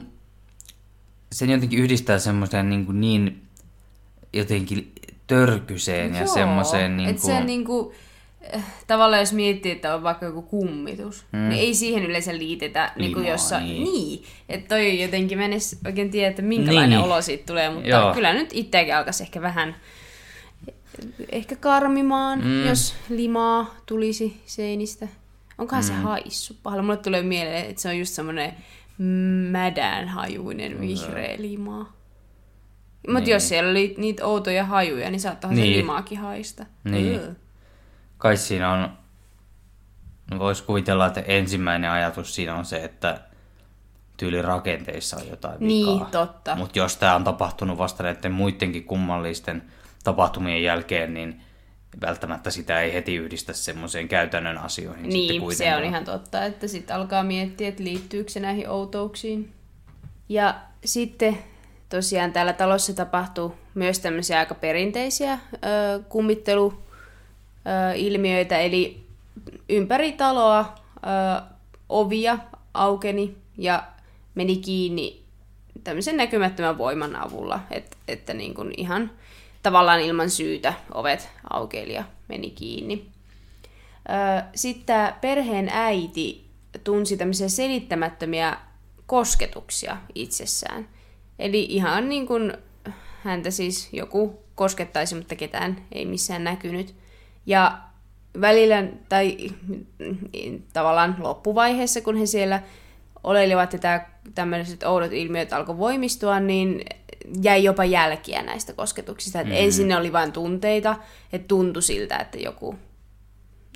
sen 1.31 1.49
jotenkin 1.49 1.79
yhdistää 1.79 2.19
semmoiseen 2.19 2.69
niinku 2.69 2.91
niin 2.91 3.41
jotenkin 4.33 4.91
törkyseen 5.27 6.13
ja 6.13 6.23
Joo, 6.23 6.33
semmoiseen 6.33 6.99
Et 6.99 7.05
niinku, 7.05 7.27
se 7.27 7.43
niinku, 7.43 7.93
eh, 7.93 7.99
tavallaan 8.87 9.21
jos 9.21 9.33
miettii, 9.33 9.71
että 9.71 9.95
on 9.95 10.03
vaikka 10.03 10.25
joku 10.25 10.41
kummitus, 10.41 11.25
mm. 11.31 11.49
niin 11.49 11.61
ei 11.61 11.73
siihen 11.75 12.03
yleensä 12.05 12.37
liitetä 12.37 12.91
Limaa, 12.95 13.27
jossa, 13.27 13.59
niin. 13.59 13.83
niin. 13.83 14.23
Että 14.49 14.67
toi 14.67 15.01
jotenkin, 15.01 15.37
mä 15.37 15.45
en 15.45 15.51
edes 15.51 15.79
oikein 15.85 16.11
tiedä, 16.11 16.29
että 16.29 16.41
minkälainen 16.41 16.89
Niin. 16.99 17.05
olo 17.11 17.21
siitä 17.21 17.43
tulee, 17.45 17.69
mutta 17.69 17.89
Joo. 17.89 18.13
kyllä 18.13 18.33
nyt 18.33 18.49
itseäkin 18.53 18.95
alkaisi 18.95 19.23
ehkä 19.23 19.41
vähän 19.41 19.75
ehkä 21.31 21.55
karmimaan, 21.55 22.39
mm. 22.43 22.65
jos 22.67 22.95
limaa 23.09 23.75
tulisi 23.85 24.41
seinistä. 24.45 25.07
Onkohan 25.57 25.83
mm. 25.83 25.87
se 25.87 25.93
haissu 25.93 26.55
pahalla? 26.63 26.83
Mulle 26.83 26.97
tulee 26.97 27.21
mieleen, 27.21 27.65
että 27.69 27.81
se 27.81 27.89
on 27.89 27.99
just 27.99 28.13
semmoinen 28.13 28.53
mädän 29.51 30.07
hajuinen 30.07 30.81
vihreä 30.81 31.35
limaa. 31.37 31.93
Mutta 33.07 33.19
Niin. 33.19 33.29
jos 33.33 33.47
siellä 33.49 33.71
oli 33.71 33.95
niitä 33.97 34.25
outoja 34.25 34.65
hajuja, 34.65 35.09
niin 35.11 35.19
saattaahan 35.19 35.57
Niin. 35.57 35.73
se 35.73 35.77
limaakin 35.77 36.17
haista. 36.17 36.65
Niin. 36.83 37.19
Ugh. 37.19 37.35
Kai 38.25 38.37
siinä 38.37 38.71
on, 38.71 38.97
voisi 40.39 40.63
kuvitella, 40.63 41.05
että 41.05 41.21
ensimmäinen 41.21 41.91
ajatus 41.91 42.35
siinä 42.35 42.55
on 42.55 42.65
se, 42.65 42.83
että 42.83 43.19
tyyli 44.17 44.41
rakenteissa 44.41 45.17
on 45.17 45.27
jotain 45.29 45.57
Niin, 45.59 45.87
vikaa. 45.93 46.09
totta. 46.11 46.55
Mutta 46.55 46.79
jos 46.79 46.97
tämä 46.97 47.15
on 47.15 47.23
tapahtunut 47.23 47.77
vasta 47.77 48.03
näiden 48.03 48.31
muidenkin 48.31 48.83
kummallisten 48.83 49.63
tapahtumien 50.03 50.63
jälkeen, 50.63 51.13
niin 51.13 51.41
välttämättä 52.01 52.51
sitä 52.51 52.81
ei 52.81 52.93
heti 52.93 53.15
yhdistä 53.15 53.53
semmoiseen 53.53 54.07
käytännön 54.07 54.57
asioihin 54.57 55.11
sitten 55.11 55.37
Niin, 55.41 55.55
se 55.55 55.75
on 55.75 55.83
ihan 55.83 56.05
totta, 56.05 56.45
että 56.45 56.67
sitten 56.67 56.95
alkaa 56.95 57.23
miettiä, 57.23 57.67
että 57.67 57.83
liittyykö 57.83 58.31
se 58.31 58.39
näihin 58.39 58.69
outouksiin. 58.69 59.53
Ja 60.29 60.55
sitten 60.85 61.37
tosiaan 61.89 62.31
täällä 62.33 62.53
talossa 62.53 62.93
tapahtuu 62.93 63.55
myös 63.75 63.99
tämmöisiä 63.99 64.39
aika 64.39 64.55
perinteisiä 64.55 65.33
ö, 65.53 65.57
kummitteluilmiöitä, 67.65 68.59
eli 68.59 69.05
ympäri 69.69 70.11
taloa 70.11 70.75
ovia 71.89 72.37
aukeni 72.73 73.35
ja 73.57 73.83
meni 74.35 74.57
kiinni 74.57 75.21
tämmöisen 75.83 76.17
näkymättömän 76.17 76.77
voiman 76.77 77.15
avulla, 77.15 77.59
että, 77.71 77.97
että 78.07 78.33
niin 78.33 78.53
kuin 78.53 78.73
ihan 78.77 79.11
tavallaan 79.63 80.01
ilman 80.01 80.29
syytä 80.29 80.73
ovet 80.93 81.29
aukeili 81.49 81.93
ja 81.93 82.03
meni 82.27 82.49
kiinni. 82.49 83.05
Sitten 84.55 85.13
perheen 85.21 85.69
äiti 85.73 86.45
tunsi 86.83 87.17
tämmöisiä 87.17 87.49
selittämättömiä 87.49 88.57
kosketuksia 89.05 89.97
itsessään. 90.15 90.87
Eli 91.39 91.63
ihan 91.63 92.09
niin 92.09 92.27
kuin 92.27 92.53
häntä 93.23 93.51
siis 93.51 93.89
joku 93.93 94.39
koskettaisi, 94.55 95.15
mutta 95.15 95.35
ketään 95.35 95.85
ei 95.91 96.05
missään 96.05 96.43
näkynyt. 96.43 96.95
Ja 97.45 97.81
välillä, 98.41 98.83
tai 99.09 99.37
mm, 99.97 100.61
tavallaan 100.73 101.15
loppuvaiheessa, 101.19 102.01
kun 102.01 102.17
he 102.17 102.25
siellä 102.25 102.61
oleilivat 103.23 103.73
ja 103.73 103.79
tämä, 103.79 104.05
tämmöiset 104.35 104.83
oudot 104.83 105.13
ilmiöt 105.13 105.53
alkoi 105.53 105.77
voimistua, 105.77 106.39
niin 106.39 106.85
jäi 107.43 107.63
jopa 107.63 107.85
jälkiä 107.85 108.41
näistä 108.41 108.73
kosketuksista. 108.73 109.43
Mm. 109.43 109.51
Ensin 109.51 109.87
ne 109.87 109.97
oli 109.97 110.13
vain 110.13 110.31
tunteita, 110.31 110.95
että 111.33 111.47
tuntui 111.47 111.81
siltä, 111.81 112.17
että 112.17 112.37
joku, 112.37 112.75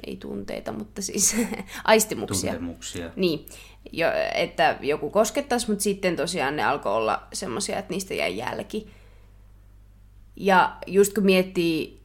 ei 0.07 0.17
tunteita, 0.17 0.71
mutta 0.71 1.01
siis 1.01 1.35
aistimuksia. 1.83 2.51
Tuntemuksia. 2.51 3.09
Niin, 3.15 3.45
jo, 3.91 4.07
että 4.33 4.77
joku 4.81 5.09
koskettaisi, 5.09 5.69
mutta 5.69 5.83
sitten 5.83 6.15
tosiaan 6.15 6.55
ne 6.55 6.63
alkoi 6.63 6.93
olla 6.93 7.27
semmoisia, 7.33 7.79
että 7.79 7.93
niistä 7.93 8.13
jäi 8.13 8.37
jälki. 8.37 8.87
Ja 10.35 10.77
just 10.87 11.13
kun 11.13 11.25
miettii, 11.25 11.98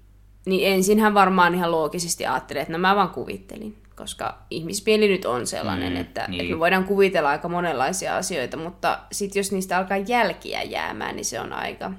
niin 0.47 0.73
ensinhän 0.73 1.15
varmaan 1.15 1.55
ihan 1.55 1.73
loogisesti 1.73 2.27
ajattelee, 2.27 2.63
että 2.63 2.73
no 2.73 2.79
mä 2.79 2.97
vaan 2.97 3.11
kuvittelin. 3.11 3.77
Koska 3.97 4.39
ihmismieli 4.51 5.09
nyt 5.09 5.25
on 5.25 5.47
sellainen, 5.47 5.93
Mm, 5.93 5.95
mm, 5.95 6.01
että, 6.01 6.25
niin. 6.29 6.41
että 6.41 6.53
me 6.53 6.59
voidaan 6.59 6.85
kuvitella 6.85 7.29
aika 7.29 7.49
monenlaisia 7.49 8.17
asioita, 8.17 8.57
mutta 8.57 8.99
sitten 9.13 9.41
jos 9.41 9.53
niistä 9.53 9.79
alkaa 9.79 9.97
jälkiä 9.97 10.63
jäämään, 10.63 11.17
niin 11.17 11.25
se 11.25 11.41
on 11.41 11.53
aika, 11.53 11.93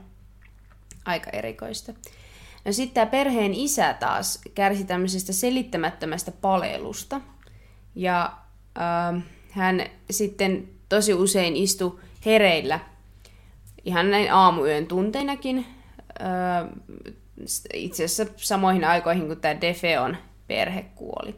aika 1.05 1.29
erikoista. 1.29 1.93
No 2.65 2.71
sitten 2.71 2.93
tämä 2.93 3.05
perheen 3.05 3.53
isä 3.53 3.93
taas 3.93 4.41
kärsi 4.55 4.83
tämmöisestä 4.83 5.33
selittämättömästä 5.33 6.31
palelusta. 6.31 7.21
Ja 7.95 8.33
äh, 8.77 9.23
hän 9.51 9.83
sitten 10.11 10.69
tosi 10.89 11.13
usein 11.13 11.55
istui 11.55 11.99
hereillä 12.25 12.79
ihan 13.85 14.11
näin 14.11 14.33
aamuyön 14.33 14.87
tunteinakin. 14.87 15.65
Äh, 16.21 16.69
itse 17.73 18.03
asiassa 18.03 18.33
samoihin 18.37 18.85
aikoihin, 18.85 19.27
kun 19.27 19.41
tämä 19.41 19.61
Defeon 19.61 20.17
perhe 20.47 20.85
kuoli. 20.95 21.35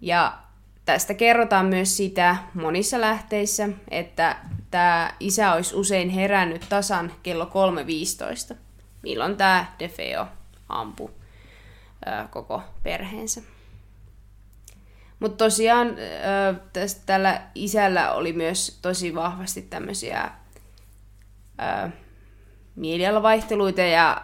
Ja 0.00 0.38
tästä 0.84 1.14
kerrotaan 1.14 1.66
myös 1.66 1.96
sitä 1.96 2.36
monissa 2.54 3.00
lähteissä, 3.00 3.68
että 3.90 4.36
tämä 4.70 5.14
isä 5.20 5.52
olisi 5.52 5.74
usein 5.76 6.10
herännyt 6.10 6.66
tasan 6.68 7.12
kello 7.22 7.44
3.15, 8.50 8.56
milloin 9.02 9.36
tämä 9.36 9.74
Defeo 9.78 10.26
ampui 10.68 11.10
ää, 12.06 12.28
koko 12.30 12.62
perheensä. 12.82 13.42
Mutta 15.20 15.44
tosiaan 15.44 15.88
tällä 17.06 17.42
isällä 17.54 18.12
oli 18.12 18.32
myös 18.32 18.78
tosi 18.82 19.14
vahvasti 19.14 19.62
tämmöisiä 19.62 20.30
mielialavaihteluita 22.76 23.80
ja 23.80 24.22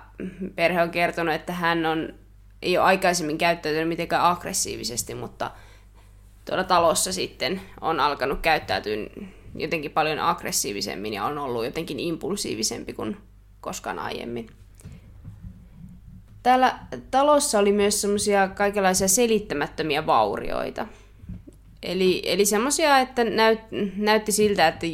perhe 0.54 0.82
on 0.82 0.90
kertonut, 0.90 1.34
että 1.34 1.52
hän 1.52 1.86
on, 1.86 2.14
ei 2.62 2.78
ole 2.78 2.86
aikaisemmin 2.86 3.38
käyttäytynyt 3.38 3.88
mitenkään 3.88 4.24
aggressiivisesti, 4.24 5.14
mutta 5.14 5.50
tuolla 6.44 6.64
talossa 6.64 7.12
sitten 7.12 7.60
on 7.80 8.00
alkanut 8.00 8.38
käyttäytyä 8.42 8.96
jotenkin 9.54 9.90
paljon 9.90 10.18
aggressiivisemmin 10.18 11.14
ja 11.14 11.24
on 11.24 11.38
ollut 11.38 11.64
jotenkin 11.64 12.00
impulsiivisempi 12.00 12.92
kuin 12.92 13.16
koskaan 13.60 13.98
aiemmin. 13.98 14.50
Täällä 16.42 16.78
talossa 17.10 17.58
oli 17.58 17.72
myös 17.72 18.00
semmoisia 18.00 18.48
kaikenlaisia 18.48 19.08
selittämättömiä 19.08 20.06
vaurioita. 20.06 20.86
Eli, 21.82 22.22
eli 22.24 22.44
semmoisia, 22.44 22.98
että 22.98 23.24
näyt, 23.24 23.60
näytti 23.96 24.32
siltä, 24.32 24.68
että 24.68 24.86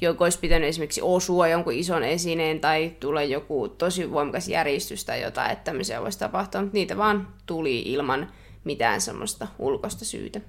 joku 0.00 0.24
olisi 0.24 0.38
pitänyt 0.38 0.68
esimerkiksi 0.68 1.02
osua 1.02 1.48
jonkun 1.48 1.72
ison 1.72 2.04
esineen 2.04 2.60
tai 2.60 2.96
tulee 3.00 3.24
joku 3.24 3.68
tosi 3.68 4.12
voimakas 4.12 4.48
järjestys 4.48 5.04
tai 5.04 5.22
jotain, 5.22 5.50
että 5.50 5.64
tämmöisiä 5.64 6.00
voisi 6.00 6.18
tapahtua, 6.18 6.60
mutta 6.60 6.74
niitä 6.74 6.96
vaan 6.96 7.28
tuli 7.46 7.80
ilman 7.80 8.32
mitään 8.64 9.00
semmoista 9.00 9.48
ulkoista 9.58 10.04
syytä. 10.04 10.40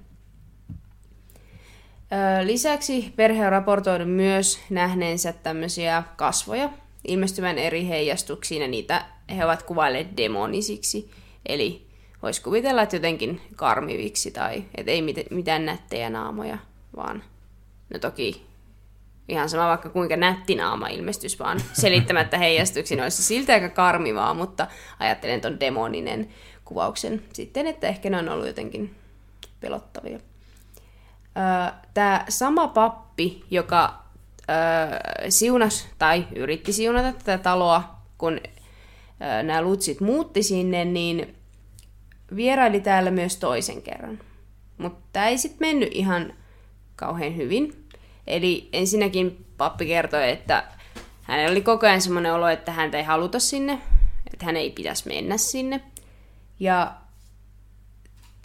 Lisäksi 2.42 3.12
perhe 3.16 3.46
on 3.46 3.52
raportoinut 3.52 4.10
myös 4.10 4.60
nähneensä 4.70 5.32
tämmöisiä 5.32 6.02
kasvoja 6.16 6.70
ilmestyvän 7.08 7.58
eri 7.58 7.88
heijastuksiin 7.88 8.62
ja 8.62 8.68
niitä 8.68 9.04
he 9.36 9.44
ovat 9.44 9.62
kuvailleet 9.62 10.16
demonisiksi. 10.16 11.10
Eli 11.46 11.86
voisi 12.22 12.42
kuvitella, 12.42 12.82
että 12.82 12.96
jotenkin 12.96 13.40
karmiviksi 13.56 14.30
tai 14.30 14.64
että 14.74 14.92
ei 14.92 15.02
mit- 15.02 15.30
mitään 15.30 15.66
nättejä 15.66 16.10
naamoja, 16.10 16.58
vaan 16.96 17.22
no 17.94 17.98
toki 17.98 18.46
ihan 19.32 19.48
sama 19.48 19.68
vaikka 19.68 19.88
kuinka 19.88 20.16
nätti 20.16 20.54
naama 20.54 20.88
ilmestys, 20.88 21.38
vaan 21.38 21.60
selittämättä 21.72 22.38
heijastuksiin 22.38 23.00
olisi 23.00 23.22
siltä 23.22 23.52
aika 23.52 23.68
karmivaa, 23.68 24.34
mutta 24.34 24.66
ajattelen 24.98 25.40
ton 25.40 25.60
demoninen 25.60 26.28
kuvauksen 26.64 27.22
sitten, 27.32 27.66
että 27.66 27.88
ehkä 27.88 28.10
ne 28.10 28.18
on 28.18 28.28
ollut 28.28 28.46
jotenkin 28.46 28.94
pelottavia. 29.60 30.18
Tämä 31.94 32.24
sama 32.28 32.68
pappi, 32.68 33.44
joka 33.50 34.02
siunas 35.28 35.88
tai 35.98 36.26
yritti 36.36 36.72
siunata 36.72 37.12
tätä 37.12 37.38
taloa, 37.38 37.96
kun 38.18 38.40
nämä 39.42 39.62
lutsit 39.62 40.00
muutti 40.00 40.42
sinne, 40.42 40.84
niin 40.84 41.34
vieraili 42.36 42.80
täällä 42.80 43.10
myös 43.10 43.36
toisen 43.36 43.82
kerran. 43.82 44.18
Mutta 44.78 45.08
tämä 45.12 45.28
ei 45.28 45.38
sitten 45.38 45.68
mennyt 45.68 45.88
ihan 45.92 46.32
kauhean 46.96 47.36
hyvin. 47.36 47.81
Eli 48.26 48.68
ensinnäkin 48.72 49.46
pappi 49.56 49.86
kertoi, 49.86 50.30
että 50.30 50.64
hänellä 51.22 51.50
oli 51.50 51.60
koko 51.60 51.86
ajan 51.86 52.00
semmoinen 52.00 52.34
olo, 52.34 52.48
että 52.48 52.72
häntä 52.72 52.98
ei 52.98 53.04
haluta 53.04 53.38
sinne, 53.38 53.78
että 54.32 54.46
hän 54.46 54.56
ei 54.56 54.70
pitäisi 54.70 55.08
mennä 55.08 55.36
sinne. 55.36 55.80
Ja 56.60 56.92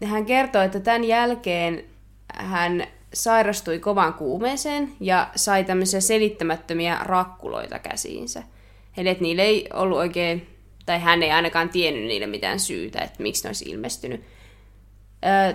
hän 0.06 0.26
kertoi, 0.26 0.66
että 0.66 0.80
tämän 0.80 1.04
jälkeen 1.04 1.84
hän 2.34 2.88
sairastui 3.14 3.80
kovaan 3.80 4.14
kuumeeseen 4.14 4.94
ja 5.00 5.30
sai 5.36 5.64
tämmöisiä 5.64 6.02
selittämättömiä 6.02 6.98
rakkuloita 7.02 7.80
käsiinsä. 7.80 8.44
Eli 8.98 9.10
että 9.10 9.22
niille 9.22 9.42
ei 9.42 9.70
ollut 9.74 9.98
oikein, 9.98 10.48
tai 10.86 11.00
hän 11.00 11.24
ei 11.24 11.32
ainakaan 11.32 11.70
tiennyt 11.70 12.04
niille 12.04 12.28
mitään 12.28 12.60
syytä, 12.60 13.00
että 13.00 13.24
miksi 13.24 13.44
ne 13.44 13.50
olisi 13.50 13.70
ilmestynyt. 13.70 14.24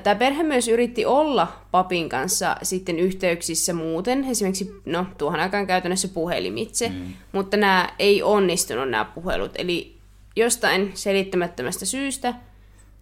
Tämä 0.03 0.15
perhe 0.15 0.43
myös 0.43 0.69
yritti 0.69 1.07
olla 1.07 1.63
papin 1.71 2.09
kanssa 2.09 2.57
sitten 2.63 2.99
yhteyksissä 2.99 3.73
muuten, 3.73 4.25
esimerkiksi 4.25 4.81
no, 4.85 5.07
tuohon 5.19 5.41
aikaan 5.41 5.67
käytännössä 5.67 6.09
puhelimitse, 6.09 6.89
mm. 6.89 7.13
mutta 7.33 7.57
nämä 7.57 7.89
ei 7.99 8.23
onnistunut 8.23 8.91
nämä 8.91 9.05
puhelut. 9.05 9.53
Eli 9.55 9.97
jostain 10.37 10.91
selittämättömästä 10.95 11.87
syystä 11.87 12.35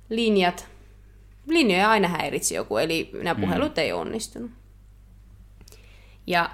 linjat, 0.09 0.69
linjoja 1.47 1.91
aina 1.91 2.09
häiritsi 2.09 2.55
joku, 2.55 2.77
eli 2.77 3.11
nämä 3.23 3.35
mm. 3.35 3.41
puhelut 3.41 3.77
mm. 3.77 3.83
ei 3.83 3.93
onnistunut. 3.93 4.51
Ja 6.27 6.51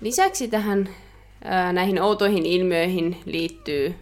lisäksi 0.00 0.48
tähän 0.48 0.88
näihin 1.72 2.02
outoihin 2.02 2.46
ilmiöihin 2.46 3.16
liittyy 3.24 3.94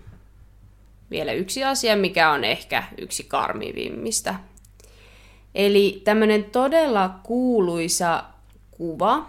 vielä 1.11 1.33
yksi 1.33 1.65
asia, 1.65 1.97
mikä 1.97 2.31
on 2.31 2.45
ehkä 2.45 2.85
yksi 2.99 3.25
karmivimmista 3.25 4.35
Eli 5.59 6.01
tämmöinen 6.05 6.45
todella 6.45 7.21
kuuluisa 7.23 8.25
kuva 8.71 9.29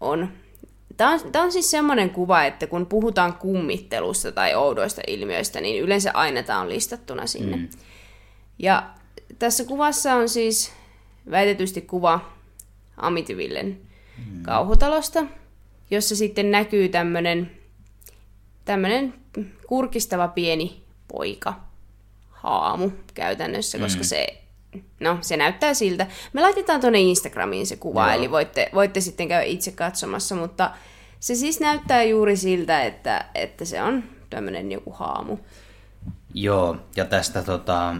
on 0.00 0.28
Tämä 1.00 1.12
on, 1.12 1.20
tämä 1.32 1.44
on 1.44 1.52
siis 1.52 1.70
semmoinen 1.70 2.10
kuva, 2.10 2.44
että 2.44 2.66
kun 2.66 2.86
puhutaan 2.86 3.34
kummittelusta 3.34 4.32
tai 4.32 4.54
oudoista 4.54 5.02
ilmiöistä, 5.06 5.60
niin 5.60 5.82
yleensä 5.82 6.10
aina 6.14 6.42
tämä 6.42 6.60
on 6.60 6.68
listattuna 6.68 7.26
sinne. 7.26 7.56
Mm. 7.56 7.68
Ja 8.58 8.90
tässä 9.38 9.64
kuvassa 9.64 10.14
on 10.14 10.28
siis 10.28 10.72
väitetysti 11.30 11.80
kuva 11.80 12.20
Amityvillen 12.96 13.80
mm. 14.26 14.42
kauhutalosta, 14.42 15.24
jossa 15.90 16.16
sitten 16.16 16.50
näkyy 16.50 16.88
tämmöinen, 16.88 17.50
tämmöinen 18.64 19.14
kurkistava 19.66 20.28
pieni 20.28 20.82
poika, 21.08 21.60
haamu 22.30 22.90
käytännössä, 23.14 23.78
mm. 23.78 23.84
koska 23.84 24.04
se 24.04 24.42
no 25.00 25.18
se 25.20 25.36
näyttää 25.36 25.74
siltä. 25.74 26.06
Me 26.32 26.40
laitetaan 26.40 26.80
tuonne 26.80 27.00
Instagramiin 27.00 27.66
se 27.66 27.76
kuva, 27.76 28.06
Joo. 28.06 28.14
eli 28.14 28.30
voitte, 28.30 28.70
voitte 28.74 29.00
sitten 29.00 29.28
käydä 29.28 29.44
itse 29.44 29.72
katsomassa, 29.72 30.34
mutta 30.34 30.70
se 31.20 31.34
siis 31.34 31.60
näyttää 31.60 32.02
juuri 32.02 32.36
siltä, 32.36 32.82
että, 32.82 33.24
että 33.34 33.64
se 33.64 33.82
on 33.82 34.04
tämmöinen 34.30 34.72
joku 34.72 34.92
haamu. 34.92 35.38
Joo, 36.34 36.76
ja 36.96 37.04
tästä 37.04 37.42
tota, 37.42 37.96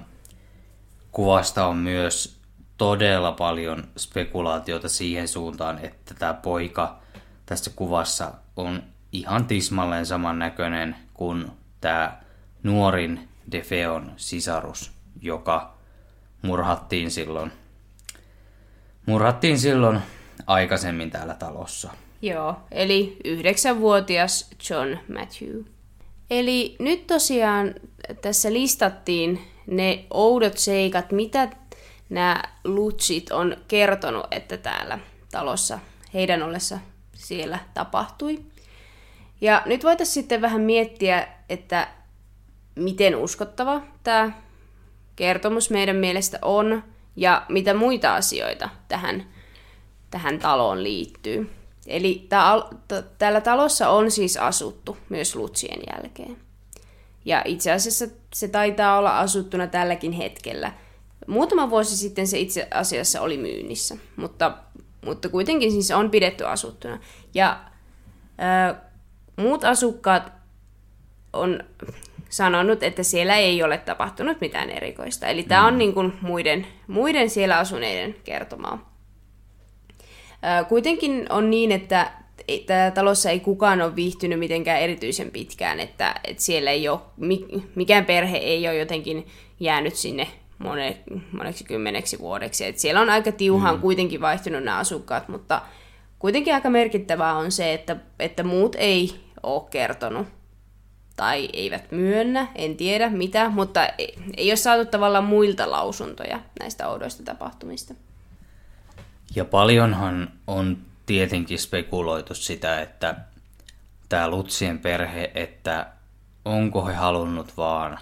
kuvasta 1.12 1.66
on 1.66 1.76
myös 1.76 2.40
todella 2.76 3.32
paljon 3.32 3.88
spekulaatiota 3.96 4.88
siihen 4.88 5.28
suuntaan, 5.28 5.78
että 5.78 6.14
tämä 6.14 6.34
poika 6.34 7.00
tässä 7.46 7.70
kuvassa 7.76 8.32
on 8.56 8.82
ihan 9.12 9.44
tismalleen 9.44 10.06
samannäköinen 10.06 10.96
kuin 11.14 11.46
tämä 11.80 12.20
nuorin 12.62 13.28
Defeon 13.52 14.12
sisarus, 14.16 14.92
joka 15.22 15.79
murhattiin 16.42 17.10
silloin, 17.10 17.52
murhattiin 19.06 19.58
silloin 19.58 20.00
aikaisemmin 20.46 21.10
täällä 21.10 21.34
talossa. 21.34 21.90
Joo, 22.22 22.56
eli 22.70 23.16
yhdeksänvuotias 23.24 24.50
John 24.70 24.98
Matthew. 25.18 25.64
Eli 26.30 26.76
nyt 26.78 27.06
tosiaan 27.06 27.74
tässä 28.22 28.52
listattiin 28.52 29.40
ne 29.66 30.04
oudot 30.10 30.58
seikat, 30.58 31.12
mitä 31.12 31.48
nämä 32.08 32.42
lutsit 32.64 33.30
on 33.30 33.56
kertonut, 33.68 34.26
että 34.30 34.56
täällä 34.56 34.98
talossa 35.30 35.78
heidän 36.14 36.42
ollessa 36.42 36.78
siellä 37.14 37.58
tapahtui. 37.74 38.38
Ja 39.40 39.62
nyt 39.66 39.84
voitaisiin 39.84 40.14
sitten 40.14 40.40
vähän 40.40 40.60
miettiä, 40.60 41.28
että 41.48 41.88
miten 42.74 43.16
uskottava 43.16 43.82
tämä 44.02 44.32
kertomus 45.20 45.70
meidän 45.70 45.96
mielestä 45.96 46.38
on 46.42 46.82
ja 47.16 47.46
mitä 47.48 47.74
muita 47.74 48.14
asioita 48.14 48.68
tähän, 48.88 49.26
tähän 50.10 50.38
taloon 50.38 50.82
liittyy. 50.82 51.50
Eli 51.86 52.28
täällä 53.18 53.40
talossa 53.40 53.88
on 53.88 54.10
siis 54.10 54.36
asuttu 54.36 54.96
myös 55.08 55.36
Lutsien 55.36 55.80
jälkeen. 55.92 56.36
Ja 57.24 57.42
itse 57.44 57.72
asiassa 57.72 58.06
se 58.34 58.48
taitaa 58.48 58.98
olla 58.98 59.18
asuttuna 59.18 59.66
tälläkin 59.66 60.12
hetkellä. 60.12 60.72
Muutama 61.26 61.70
vuosi 61.70 61.96
sitten 61.96 62.26
se 62.26 62.38
itse 62.38 62.68
asiassa 62.70 63.20
oli 63.20 63.36
myynnissä, 63.36 63.96
mutta, 64.16 64.56
mutta 65.06 65.28
kuitenkin 65.28 65.72
siis 65.72 65.90
on 65.90 66.10
pidetty 66.10 66.46
asuttuna. 66.46 66.98
Ja 67.34 67.60
ää, 68.38 68.90
muut 69.36 69.64
asukkaat 69.64 70.32
on 71.32 71.64
sanonut, 72.30 72.82
että 72.82 73.02
siellä 73.02 73.36
ei 73.36 73.62
ole 73.62 73.78
tapahtunut 73.78 74.40
mitään 74.40 74.70
erikoista. 74.70 75.26
Eli 75.26 75.42
tämä 75.42 75.66
on 75.66 75.74
mm. 75.74 75.78
niin 75.78 75.94
kuin 75.94 76.12
muiden, 76.20 76.66
muiden 76.86 77.30
siellä 77.30 77.58
asuneiden 77.58 78.14
kertomaa. 78.24 78.94
Kuitenkin 80.68 81.26
on 81.30 81.50
niin, 81.50 81.72
että 81.72 82.12
tämä 82.66 82.90
talossa 82.90 83.30
ei 83.30 83.40
kukaan 83.40 83.80
ole 83.82 83.96
viihtynyt 83.96 84.38
mitenkään 84.38 84.80
erityisen 84.80 85.30
pitkään, 85.30 85.80
että, 85.80 86.14
että 86.24 86.42
siellä 86.42 86.70
ei 86.70 86.88
ole, 86.88 87.00
mikään 87.74 88.04
perhe 88.04 88.36
ei 88.36 88.68
ole 88.68 88.76
jotenkin 88.76 89.26
jäänyt 89.60 89.94
sinne 89.94 90.26
mone, 90.58 90.96
moneksi 91.32 91.64
kymmeneksi 91.64 92.18
vuodeksi. 92.18 92.66
Että 92.66 92.80
siellä 92.80 93.00
on 93.00 93.10
aika 93.10 93.32
tiuhaan 93.32 93.74
mm. 93.74 93.80
kuitenkin 93.80 94.20
vaihtunut 94.20 94.64
nämä 94.64 94.78
asukkaat, 94.78 95.28
mutta 95.28 95.62
kuitenkin 96.18 96.54
aika 96.54 96.70
merkittävää 96.70 97.36
on 97.36 97.52
se, 97.52 97.72
että, 97.72 97.96
että 98.18 98.42
muut 98.42 98.76
ei 98.78 99.14
ole 99.42 99.62
kertonut 99.70 100.26
tai 101.20 101.48
eivät 101.52 101.90
myönnä, 101.90 102.46
en 102.54 102.76
tiedä 102.76 103.10
mitä, 103.10 103.50
mutta 103.50 103.86
ei, 103.86 104.14
ei 104.36 104.50
ole 104.50 104.56
saatu 104.56 104.90
tavallaan 104.90 105.24
muilta 105.24 105.70
lausuntoja 105.70 106.40
näistä 106.60 106.88
oudoista 106.88 107.22
tapahtumista. 107.22 107.94
Ja 109.34 109.44
paljonhan 109.44 110.32
on 110.46 110.78
tietenkin 111.06 111.58
spekuloitu 111.58 112.34
sitä, 112.34 112.80
että 112.80 113.14
tämä 114.08 114.28
Lutsien 114.28 114.78
perhe, 114.78 115.30
että 115.34 115.86
onko 116.44 116.86
he 116.86 116.94
halunnut 116.94 117.56
vaan 117.56 117.98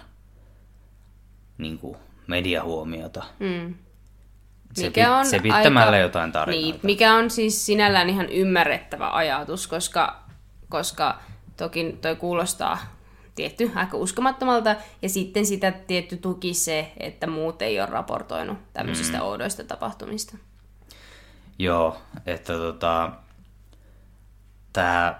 niin 1.57 1.77
kuin, 1.77 1.97
mediahuomiota. 2.27 3.23
Mm. 3.39 3.75
Se, 4.73 4.85
mikä 4.85 5.15
on 5.17 5.25
se 5.25 5.39
pitämällä 5.39 5.91
aika, 5.91 5.97
jotain 5.97 6.31
tarinoita. 6.31 6.71
Niin, 6.71 6.79
mikä 6.83 7.13
on 7.13 7.29
siis 7.29 7.65
sinällään 7.65 8.09
ihan 8.09 8.29
ymmärrettävä 8.29 9.09
ajatus, 9.09 9.67
koska, 9.67 10.23
koska 10.69 11.19
toki 11.57 11.97
toi 12.01 12.15
kuulostaa 12.15 12.98
tietty 13.39 13.71
aika 13.75 13.97
uskomattomalta, 13.97 14.75
ja 15.01 15.09
sitten 15.09 15.45
sitä 15.45 15.71
tietty 15.71 16.17
tuki 16.17 16.53
se, 16.53 16.91
että 16.97 17.27
muut 17.27 17.61
ei 17.61 17.79
ole 17.79 17.89
raportoinut 17.89 18.57
tämmöisistä 18.73 19.17
mm. 19.17 19.23
oudoista 19.23 19.63
tapahtumista. 19.63 20.37
Joo, 21.59 22.01
että 22.25 22.53
tota, 22.53 23.11
tämä 24.73 25.19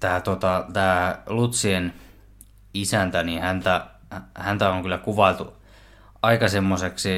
tää, 0.00 0.20
tota, 0.20 0.66
tää 0.72 1.22
Lutsien 1.26 1.94
isäntä, 2.74 3.22
niin 3.22 3.42
häntä, 3.42 3.86
häntä 4.34 4.70
on 4.70 4.82
kyllä 4.82 4.98
kuvailtu 4.98 5.52
aika 6.22 6.48
semmoiseksi 6.48 7.10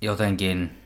jotenkin 0.00 0.82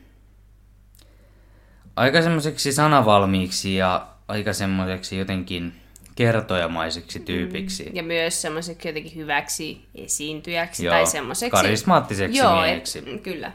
aika 1.95 2.21
semmoiseksi 2.21 2.71
sanavalmiiksi 2.71 3.75
ja 3.75 4.07
aika 4.27 4.53
semmoiseksi 4.53 5.17
jotenkin 5.17 5.81
kertojamaiseksi 6.19 7.19
tyypiksi. 7.19 7.83
Mm. 7.83 7.95
Ja 7.95 8.03
myös 8.03 8.41
semmoiseksi 8.41 8.87
jotenkin 8.87 9.15
hyväksi 9.15 9.85
esiintyjäksi 9.95 10.85
Joo, 10.85 10.93
tai 10.93 11.05
semmoiseksi... 11.05 11.51
karismaattiseksi 11.51 12.37
Joo, 12.37 12.61
mieheksi. 12.61 13.03
Et, 13.05 13.21
kyllä. 13.21 13.51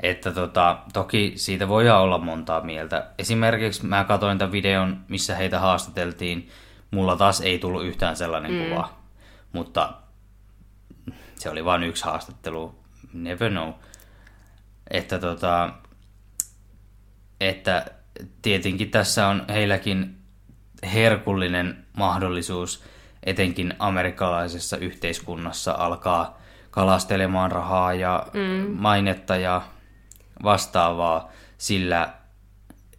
Että 0.00 0.32
tota, 0.32 0.78
toki 0.92 1.32
siitä 1.36 1.68
voi 1.68 1.90
olla 1.90 2.18
montaa 2.18 2.60
mieltä. 2.60 3.10
Esimerkiksi 3.18 3.86
mä 3.86 4.04
katsoin 4.04 4.38
tämän 4.38 4.52
videon, 4.52 5.00
missä 5.08 5.36
heitä 5.36 5.60
haastateltiin. 5.60 6.48
Mulla 6.90 7.16
taas 7.16 7.40
ei 7.40 7.58
tullut 7.58 7.84
yhtään 7.84 8.16
sellainen 8.16 8.52
mm. 8.52 8.68
kuva. 8.68 8.98
Mutta 9.52 9.92
se 11.34 11.50
oli 11.50 11.64
vain 11.64 11.82
yksi 11.82 12.04
haastattelu. 12.04 12.74
Never 13.12 13.50
know. 13.50 13.72
Että 14.90 15.18
tota, 15.18 15.72
että 17.40 17.86
tietenkin 18.42 18.90
tässä 18.90 19.26
on 19.26 19.44
heilläkin 19.48 20.17
herkullinen 20.94 21.84
mahdollisuus 21.96 22.84
etenkin 23.22 23.74
amerikkalaisessa 23.78 24.76
yhteiskunnassa 24.76 25.72
alkaa 25.78 26.38
kalastelemaan 26.70 27.52
rahaa 27.52 27.94
ja 27.94 28.26
mm. 28.32 28.70
mainetta 28.70 29.36
ja 29.36 29.62
vastaavaa 30.42 31.28
sillä, 31.58 32.12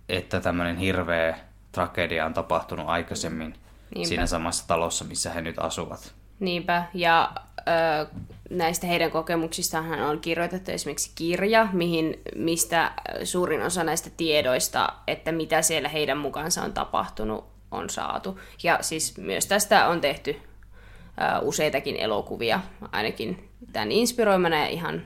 että 0.09 0.39
tämmöinen 0.39 0.77
hirveä 0.77 1.37
tragedia 1.71 2.25
on 2.25 2.33
tapahtunut 2.33 2.89
aikaisemmin 2.89 3.55
Niinpä. 3.95 4.07
siinä 4.07 4.25
samassa 4.25 4.67
talossa, 4.67 5.05
missä 5.05 5.29
he 5.29 5.41
nyt 5.41 5.55
asuvat. 5.59 6.13
Niinpä, 6.39 6.83
ja 6.93 7.31
ö, 7.59 8.07
näistä 8.49 8.87
heidän 8.87 9.11
kokemuksistaan 9.11 10.01
on 10.01 10.19
kirjoitettu 10.19 10.71
esimerkiksi 10.71 11.11
kirja, 11.15 11.67
mihin, 11.73 12.19
mistä 12.35 12.91
suurin 13.23 13.61
osa 13.61 13.83
näistä 13.83 14.09
tiedoista, 14.17 14.93
että 15.07 15.31
mitä 15.31 15.61
siellä 15.61 15.89
heidän 15.89 16.17
mukaansa 16.17 16.61
on 16.61 16.73
tapahtunut, 16.73 17.58
on 17.71 17.89
saatu. 17.89 18.39
Ja 18.63 18.77
siis 18.81 19.17
myös 19.17 19.45
tästä 19.45 19.87
on 19.87 20.01
tehty 20.01 20.41
useitakin 21.41 21.95
elokuvia, 21.95 22.59
ainakin 22.91 23.49
tämän 23.73 23.91
inspiroimana 23.91 24.57
ja 24.57 24.67
ihan... 24.67 25.01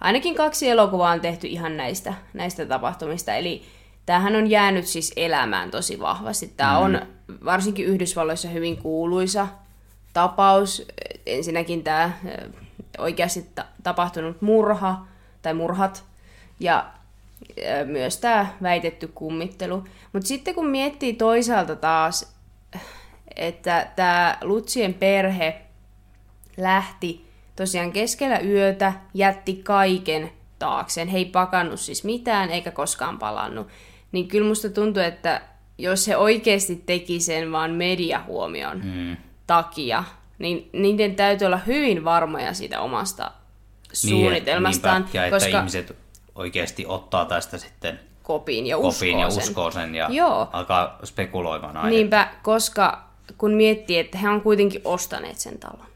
Ainakin 0.00 0.34
kaksi 0.34 0.70
elokuvaa 0.70 1.12
on 1.12 1.20
tehty 1.20 1.46
ihan 1.46 1.76
näistä, 1.76 2.14
näistä 2.34 2.66
tapahtumista, 2.66 3.34
eli 3.34 3.62
tämähän 4.06 4.36
on 4.36 4.50
jäänyt 4.50 4.86
siis 4.86 5.12
elämään 5.16 5.70
tosi 5.70 6.00
vahvasti. 6.00 6.52
Tämä 6.56 6.78
on 6.78 7.02
varsinkin 7.44 7.86
Yhdysvalloissa 7.86 8.48
hyvin 8.48 8.76
kuuluisa 8.76 9.48
tapaus. 10.12 10.86
Ensinnäkin 11.26 11.84
tämä 11.84 12.10
oikeasti 12.98 13.46
ta- 13.54 13.66
tapahtunut 13.82 14.42
murha 14.42 15.06
tai 15.42 15.54
murhat 15.54 16.04
ja 16.60 16.86
myös 17.86 18.16
tämä 18.16 18.46
väitetty 18.62 19.08
kummittelu. 19.08 19.84
Mutta 20.12 20.28
sitten 20.28 20.54
kun 20.54 20.66
miettii 20.66 21.12
toisaalta 21.12 21.76
taas, 21.76 22.34
että 23.36 23.86
tämä 23.96 24.38
Lutsien 24.42 24.94
perhe 24.94 25.60
lähti 26.56 27.24
tosiaan 27.56 27.92
keskellä 27.92 28.38
yötä, 28.38 28.92
jätti 29.14 29.54
kaiken 29.64 30.30
taakseen. 30.58 31.08
He 31.08 31.18
ei 31.18 31.24
pakannut 31.24 31.80
siis 31.80 32.04
mitään 32.04 32.50
eikä 32.50 32.70
koskaan 32.70 33.18
palannut. 33.18 33.68
Niin 34.12 34.28
kyllä 34.28 34.48
musta 34.48 34.70
tuntuu, 34.70 35.02
että 35.02 35.40
jos 35.78 36.08
he 36.08 36.16
oikeasti 36.16 36.82
teki 36.86 37.20
sen 37.20 37.52
vaan 37.52 37.70
mediahuomion 37.70 38.80
Mm. 38.84 39.16
takia, 39.46 40.04
niin 40.38 40.68
niiden 40.72 41.16
täytyy 41.16 41.46
olla 41.46 41.56
hyvin 41.56 42.04
varmoja 42.04 42.54
siitä 42.54 42.80
omasta 42.80 43.30
suunnitelmastaan, 43.92 45.02
Niin, 45.02 45.10
ja 45.14 45.24
että 45.26 45.36
koska 45.36 45.58
ihmiset 45.58 45.96
oikeasti 46.34 46.84
ottaa 46.86 47.24
tästä 47.24 47.58
sitten 47.58 48.00
kopin 48.22 48.66
ja 48.66 48.78
uskoo 48.78 48.92
kopin 48.92 49.18
ja 49.18 49.30
sen. 49.30 49.42
uskoo 49.42 49.70
sen 49.70 49.94
ja 49.94 50.08
Joo. 50.10 50.48
alkaa 50.52 50.98
spekuloimaan 51.04 51.76
aihetta. 51.76 51.96
Niinpä, 51.96 52.28
koska 52.42 53.08
kun 53.38 53.50
miettii, 53.50 53.98
että 53.98 54.18
he 54.18 54.28
on 54.28 54.40
kuitenkin 54.40 54.80
ostaneet 54.84 55.38
sen 55.38 55.58
talon, 55.58 55.86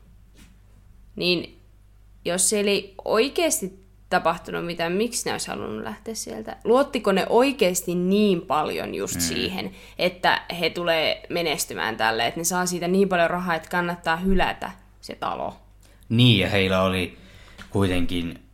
niin 1.17 1.59
jos 2.25 2.49
siellä 2.49 2.71
ei 2.71 2.95
oikeasti 3.05 3.89
tapahtunut 4.11 4.67
mitään, 4.67 4.93
miksi 4.93 5.25
ne 5.27 5.33
olisi 5.33 5.49
halunnut 5.49 5.85
lähteä 5.85 6.15
sieltä? 6.15 6.57
Luottiko 6.65 7.13
ne 7.13 7.27
oikeasti 7.29 7.95
niin 7.95 8.43
paljon 8.43 8.95
just 8.95 9.15
mm. 9.15 9.21
siihen, 9.21 9.71
että 9.99 10.43
he 10.61 10.71
tulee 10.71 11.23
menestymään 11.29 11.97
tälle, 11.97 12.27
että 12.27 12.41
ne 12.41 12.45
saa 12.45 12.67
siitä 12.67 12.89
niin 12.89 13.09
paljon 13.09 13.31
rahaa, 13.31 13.55
että 13.55 13.69
kannattaa 13.69 14.17
hylätä 14.17 14.71
se 15.01 15.15
talo? 15.15 15.57
Niin, 16.09 16.39
ja 16.39 16.49
heillä 16.49 16.83
oli 16.83 17.19
kuitenkin 17.71 18.48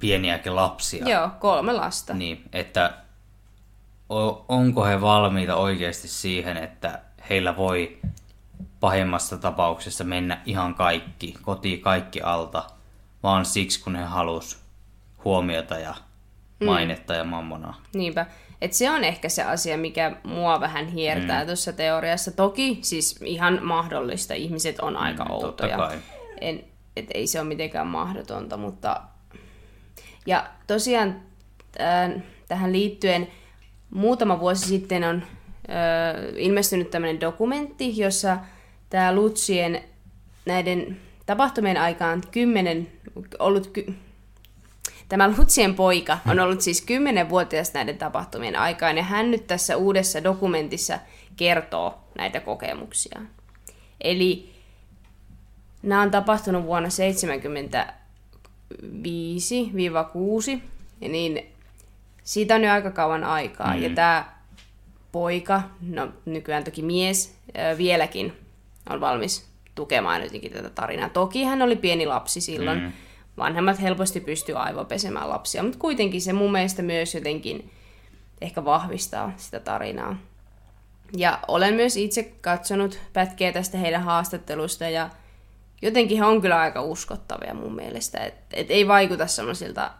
pieniäkin 0.00 0.56
lapsia. 0.56 1.08
Joo, 1.08 1.28
kolme 1.38 1.72
lasta. 1.72 2.14
Niin, 2.14 2.44
että 2.52 2.94
onko 4.48 4.84
he 4.84 5.00
valmiita 5.00 5.56
oikeasti 5.56 6.08
siihen, 6.08 6.56
että 6.56 7.00
heillä 7.30 7.56
voi 7.56 7.98
pahimmassa 8.80 9.38
tapauksessa 9.38 10.04
mennä 10.04 10.40
ihan 10.46 10.74
kaikki, 10.74 11.34
koti 11.42 11.78
kaikki 11.78 12.20
alta, 12.20 12.64
vaan 13.22 13.44
siksi 13.44 13.82
kun 13.82 13.96
he 13.96 14.04
halus 14.04 14.58
huomiota 15.24 15.78
ja 15.78 15.94
mainetta 16.64 17.14
ja 17.14 17.24
mammonaa. 17.24 17.80
Niinpä. 17.94 18.26
Et 18.60 18.72
se 18.72 18.90
on 18.90 19.04
ehkä 19.04 19.28
se 19.28 19.42
asia, 19.42 19.78
mikä 19.78 20.16
mua 20.24 20.60
vähän 20.60 20.86
hiertää 20.86 21.40
mm. 21.40 21.46
tuossa 21.46 21.72
teoriassa. 21.72 22.30
Toki 22.30 22.78
siis 22.82 23.18
ihan 23.24 23.58
mahdollista. 23.62 24.34
Ihmiset 24.34 24.80
on 24.80 24.96
aika 24.96 25.24
Mm, 25.24 25.30
totta 25.30 25.44
outoja. 25.46 25.76
kai. 25.76 25.98
En, 26.40 26.64
et 26.96 27.06
ei 27.14 27.26
se 27.26 27.40
ole 27.40 27.48
mitenkään 27.48 27.86
mahdotonta, 27.86 28.56
mutta... 28.56 29.00
Ja 30.28 30.46
tosiaan 30.66 31.20
äh, 31.80 32.22
tähän 32.48 32.72
liittyen 32.72 33.28
muutama 33.90 34.40
vuosi 34.40 34.66
sitten 34.66 35.04
on 35.04 35.22
äh, 35.22 36.36
ilmestynyt 36.36 36.90
tämmöinen 36.90 37.20
dokumentti, 37.20 37.98
jossa 37.98 38.38
tämä 38.90 39.14
Lutsien 39.14 39.84
näiden 40.46 41.00
tapahtumien 41.26 41.76
aikaan 41.76 42.22
kymmenen 42.30 42.88
ollut... 43.38 43.66
Ky- 43.66 43.94
Tämä 45.08 45.28
Lutsien 45.38 45.74
poika 45.74 46.12
on 46.12 46.32
hmm. 46.32 46.42
ollut 46.42 46.60
siis 46.60 46.86
10-vuotias 47.26 47.74
näiden 47.74 47.98
tapahtumien 47.98 48.56
aikaan 48.56 48.96
ja 48.96 49.02
hän 49.02 49.30
nyt 49.30 49.46
tässä 49.46 49.76
uudessa 49.76 50.24
dokumentissa 50.24 50.98
kertoo 51.36 51.98
näitä 52.18 52.40
kokemuksia. 52.40 53.20
Eli 54.00 54.54
nämä 55.82 56.02
on 56.02 56.10
tapahtunut 56.10 56.64
vuonna 56.64 56.90
70 56.90 57.94
5-6, 58.74 60.60
niin 61.00 61.46
siitä 62.24 62.54
on 62.54 62.64
jo 62.64 62.72
aika 62.72 62.90
kauan 62.90 63.24
aikaa. 63.24 63.74
Mm. 63.74 63.82
Ja 63.82 63.90
tämä 63.90 64.32
poika, 65.12 65.62
no 65.88 66.08
nykyään 66.24 66.64
toki 66.64 66.82
mies, 66.82 67.38
vieläkin 67.78 68.32
on 68.90 69.00
valmis 69.00 69.48
tukemaan 69.74 70.22
jotenkin 70.22 70.52
tätä 70.52 70.70
tarinaa. 70.70 71.08
Toki 71.08 71.44
hän 71.44 71.62
oli 71.62 71.76
pieni 71.76 72.06
lapsi 72.06 72.40
silloin. 72.40 72.80
Mm. 72.80 72.92
Vanhemmat 73.38 73.82
helposti 73.82 74.20
pysty 74.20 74.56
aivopesemään 74.56 75.28
lapsia, 75.28 75.62
mutta 75.62 75.78
kuitenkin 75.78 76.20
se 76.22 76.32
mun 76.32 76.52
mielestä 76.52 76.82
myös 76.82 77.14
jotenkin 77.14 77.70
ehkä 78.40 78.64
vahvistaa 78.64 79.32
sitä 79.36 79.60
tarinaa. 79.60 80.16
Ja 81.16 81.38
olen 81.48 81.74
myös 81.74 81.96
itse 81.96 82.22
katsonut 82.40 83.00
pätkiä 83.12 83.52
tästä 83.52 83.78
heidän 83.78 84.02
haastattelusta 84.02 84.88
ja 84.88 85.10
jotenkin 85.82 86.18
he 86.18 86.24
on 86.24 86.40
kyllä 86.40 86.60
aika 86.60 86.82
uskottavia 86.82 87.54
mun 87.54 87.74
mielestä. 87.74 88.18
Että 88.18 88.56
et 88.56 88.70
ei 88.70 88.88
vaikuta 88.88 89.26
semmoisilta 89.26 89.90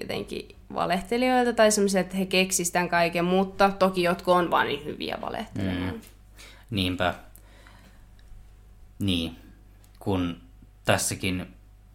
jotenkin 0.00 0.48
valehtelijoilta 0.74 1.52
tai 1.52 1.70
semmoisilta, 1.70 2.00
että 2.00 2.16
he 2.16 2.26
keksisivät 2.26 2.72
tämän 2.72 2.88
kaiken, 2.88 3.24
mutta 3.24 3.70
toki 3.70 4.02
jotkut 4.02 4.34
on 4.34 4.50
vaan 4.50 4.66
niin 4.66 4.84
hyviä 4.84 5.18
valehtelemaan. 5.20 5.94
Mm. 5.94 6.00
Niinpä. 6.70 7.14
Niin, 8.98 9.36
kun 9.98 10.40
tässäkin 10.84 11.46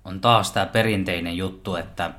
on 0.06 0.22
taas 0.22 0.52
tämä 0.52 0.66
perinteinen 0.66 1.38
juttu, 1.38 1.76
että 1.76 2.12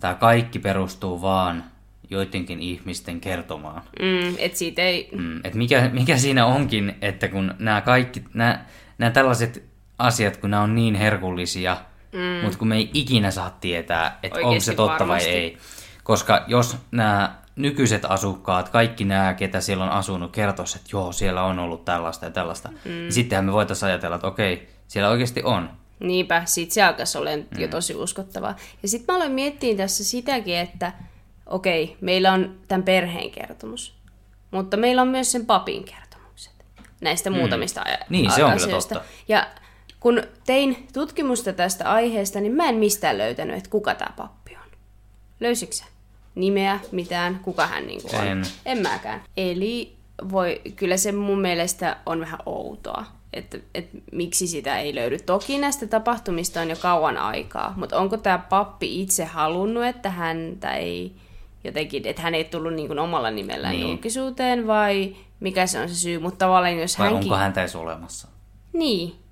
tämä 0.00 0.14
kaikki 0.14 0.58
perustuu 0.58 1.22
vaan 1.22 1.64
joidenkin 2.10 2.60
ihmisten 2.60 3.20
kertomaan. 3.20 3.82
Mm, 4.00 4.34
et 4.38 4.56
siitä 4.56 4.82
ei... 4.82 5.08
Mm, 5.12 5.40
et 5.44 5.54
mikä, 5.54 5.90
mikä 5.92 6.16
siinä 6.16 6.46
onkin, 6.46 6.94
että 7.00 7.28
kun 7.28 7.54
nämä 7.58 7.80
kaikki, 7.80 8.24
nämä, 8.34 8.64
nämä 8.98 9.10
tällaiset 9.10 9.75
asiat, 9.98 10.36
kun 10.36 10.50
nämä 10.50 10.62
on 10.62 10.74
niin 10.74 10.94
herkullisia, 10.94 11.76
mm. 12.12 12.44
mutta 12.44 12.58
kun 12.58 12.68
me 12.68 12.76
ei 12.76 12.90
ikinä 12.94 13.30
saa 13.30 13.50
tietää, 13.60 14.18
että 14.22 14.38
onko 14.38 14.60
se 14.60 14.74
totta 14.74 14.98
varmasti. 14.98 15.28
vai 15.28 15.36
ei. 15.36 15.58
Koska 16.04 16.44
jos 16.46 16.76
nämä 16.90 17.36
nykyiset 17.56 18.04
asukkaat, 18.04 18.68
kaikki 18.68 19.04
nämä, 19.04 19.34
ketä 19.34 19.60
siellä 19.60 19.84
on 19.84 19.90
asunut, 19.90 20.32
kertoisivat, 20.32 20.80
että 20.80 20.96
joo, 20.96 21.12
siellä 21.12 21.42
on 21.42 21.58
ollut 21.58 21.84
tällaista 21.84 22.24
ja 22.24 22.30
tällaista, 22.30 22.68
mm. 22.68 22.90
niin 22.90 23.12
sittenhän 23.12 23.44
me 23.44 23.52
voitaisiin 23.52 23.88
ajatella, 23.88 24.16
että 24.16 24.26
okei, 24.26 24.68
siellä 24.88 25.10
oikeasti 25.10 25.42
on. 25.44 25.70
Niinpä, 26.00 26.42
sit 26.44 26.72
se 26.72 26.82
alkaisi 26.82 27.18
olemaan 27.18 27.48
mm. 27.50 27.60
jo 27.60 27.68
tosi 27.68 27.94
uskottavaa. 27.94 28.56
Ja 28.82 28.88
sitten 28.88 29.14
mä 29.14 29.16
aloin 29.16 29.32
miettiä 29.32 29.76
tässä 29.76 30.04
sitäkin, 30.04 30.56
että 30.56 30.92
okei, 31.46 31.96
meillä 32.00 32.32
on 32.32 32.54
tämän 32.68 32.82
perheen 32.82 33.30
kertomus, 33.30 33.94
mutta 34.50 34.76
meillä 34.76 35.02
on 35.02 35.08
myös 35.08 35.32
sen 35.32 35.46
papin 35.46 35.84
kertomukset 35.84 36.52
näistä 37.00 37.30
muutamista 37.30 37.80
mm. 37.80 37.86
Niin, 38.08 38.30
se 38.30 38.44
on 38.44 38.52
kyllä 38.52 38.64
asioista. 38.64 38.94
totta. 38.94 39.10
Ja 39.28 39.46
kun 40.06 40.22
tein 40.46 40.88
tutkimusta 40.92 41.52
tästä 41.52 41.92
aiheesta, 41.92 42.40
niin 42.40 42.52
mä 42.52 42.68
en 42.68 42.74
mistään 42.74 43.18
löytänyt, 43.18 43.56
että 43.56 43.70
kuka 43.70 43.94
tämä 43.94 44.10
pappi 44.16 44.56
on. 44.56 44.70
Löysitkö 45.40 45.76
sä? 45.76 45.84
Nimeä, 46.34 46.80
mitään, 46.92 47.40
kuka 47.42 47.66
hän 47.66 47.86
niinku 47.86 48.08
on? 48.16 48.26
En. 48.26 48.42
En 48.66 48.78
mäkään. 48.82 49.22
Eli 49.36 49.96
voi, 50.30 50.60
kyllä 50.76 50.96
se 50.96 51.12
mun 51.12 51.40
mielestä 51.40 51.96
on 52.06 52.20
vähän 52.20 52.38
outoa, 52.46 53.04
että, 53.32 53.58
että 53.74 53.98
miksi 54.12 54.46
sitä 54.46 54.78
ei 54.78 54.94
löydy. 54.94 55.18
Toki 55.18 55.58
näistä 55.58 55.86
tapahtumista 55.86 56.60
on 56.60 56.70
jo 56.70 56.76
kauan 56.76 57.18
aikaa, 57.18 57.74
mutta 57.76 57.98
onko 57.98 58.16
tämä 58.16 58.38
pappi 58.38 59.02
itse 59.02 59.24
halunnut, 59.24 59.84
että 59.84 60.10
häntä 60.10 60.74
ei 60.74 61.12
jotenkin, 61.64 62.06
että 62.06 62.22
hän 62.22 62.34
ei 62.34 62.44
tullut 62.44 62.74
niin 62.74 62.88
kuin 62.88 62.98
omalla 62.98 63.30
nimellään 63.30 63.72
Niin. 63.72 63.82
niin. 63.82 63.90
julkisuuteen 63.90 64.66
vai 64.66 65.16
mikä 65.40 65.66
se 65.66 65.80
on 65.80 65.88
se 65.88 65.94
syy, 65.94 66.18
mutta 66.18 66.38
tavallaan 66.38 66.78
jos 66.78 66.98
Vai 66.98 67.06
hänkin... 67.08 67.24
onko 67.32 67.36
häntä 67.36 67.60
edes 67.60 67.76
olemassa? 67.76 68.28
Niin, 68.72 69.25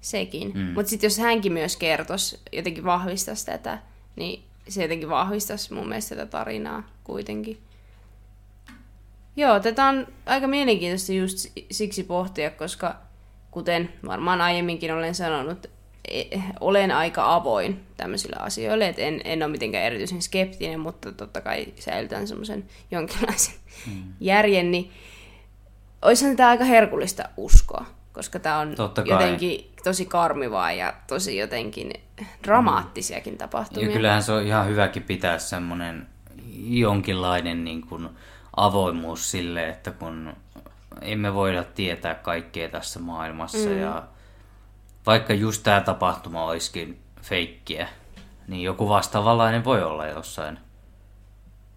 sekin. 0.00 0.52
Mm. 0.54 0.60
Mutta 0.60 0.90
sitten 0.90 1.06
jos 1.06 1.18
hänkin 1.18 1.52
myös 1.52 1.76
kertoisi, 1.76 2.40
jotenkin 2.52 2.84
vahvistaisi 2.84 3.46
tätä, 3.46 3.78
niin 4.16 4.42
se 4.68 4.82
jotenkin 4.82 5.08
vahvistaisi 5.08 5.74
mun 5.74 5.88
mielestä 5.88 6.16
tätä 6.16 6.30
tarinaa 6.30 6.82
kuitenkin. 7.04 7.58
Joo, 9.36 9.60
tätä 9.60 9.86
on 9.86 10.06
aika 10.26 10.46
mielenkiintoista 10.46 11.12
just 11.12 11.46
siksi 11.70 12.02
pohtia, 12.02 12.50
koska 12.50 12.96
kuten 13.50 13.92
varmaan 14.06 14.40
aiemminkin 14.40 14.94
olen 14.94 15.14
sanonut, 15.14 15.66
e- 16.08 16.38
olen 16.60 16.90
aika 16.90 17.34
avoin 17.34 17.80
tämmöisille 17.96 18.36
asioille, 18.38 18.88
että 18.88 19.02
en, 19.02 19.20
en 19.24 19.42
ole 19.42 19.52
mitenkään 19.52 19.84
erityisen 19.84 20.22
skeptinen, 20.22 20.80
mutta 20.80 21.12
totta 21.12 21.40
kai 21.40 21.66
säilytän 21.78 22.28
semmoisen 22.28 22.64
jonkinlaisen 22.90 23.54
mm. 23.86 24.02
järjen, 24.20 24.70
niin 24.70 24.90
olisihan 26.02 26.36
tämä 26.36 26.48
aika 26.48 26.64
herkullista 26.64 27.28
uskoa, 27.36 27.86
koska 28.12 28.38
tämä 28.38 28.58
on 28.58 28.74
Totta 28.74 29.02
kai. 29.02 29.12
jotenkin 29.12 29.70
tosi 29.84 30.06
karmivaa 30.06 30.72
ja 30.72 30.94
tosi 31.06 31.36
jotenkin 31.36 31.92
dramaattisiakin 32.44 33.38
tapahtumia. 33.38 33.88
Ja 33.88 33.92
kyllähän 33.92 34.22
se 34.22 34.32
on 34.32 34.42
ihan 34.42 34.66
hyväkin 34.66 35.02
pitää 35.02 35.38
semmoinen 35.38 36.06
jonkinlainen 36.64 37.64
niin 37.64 37.80
kuin 37.86 38.08
avoimuus 38.56 39.30
sille, 39.30 39.68
että 39.68 39.90
kun 39.90 40.32
emme 41.00 41.34
voida 41.34 41.64
tietää 41.64 42.14
kaikkea 42.14 42.68
tässä 42.68 43.00
maailmassa 43.00 43.68
mm. 43.68 43.80
ja 43.80 44.02
vaikka 45.06 45.34
just 45.34 45.62
tämä 45.62 45.80
tapahtuma 45.80 46.44
olisikin 46.44 47.00
feikkiä, 47.22 47.88
niin 48.48 48.62
joku 48.62 48.88
vastaavanlainen 48.88 49.64
voi 49.64 49.82
olla 49.82 50.06
jossain, 50.06 50.58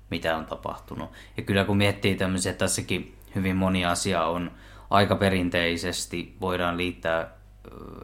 mitä 0.10 0.38
on 0.38 0.46
tapahtunut. 0.46 1.12
Ja 1.38 1.44
kyllä 1.44 1.66
kun 1.66 1.78
miettii 1.78 2.16
tämmöisiä, 2.16 2.54
tässäkin 2.54 3.18
hyvin 3.36 3.56
moni 3.56 3.86
asia 3.86 4.26
on 4.26 4.52
aika 4.94 5.16
perinteisesti, 5.16 6.36
voidaan 6.42 6.78
liittää 6.78 7.30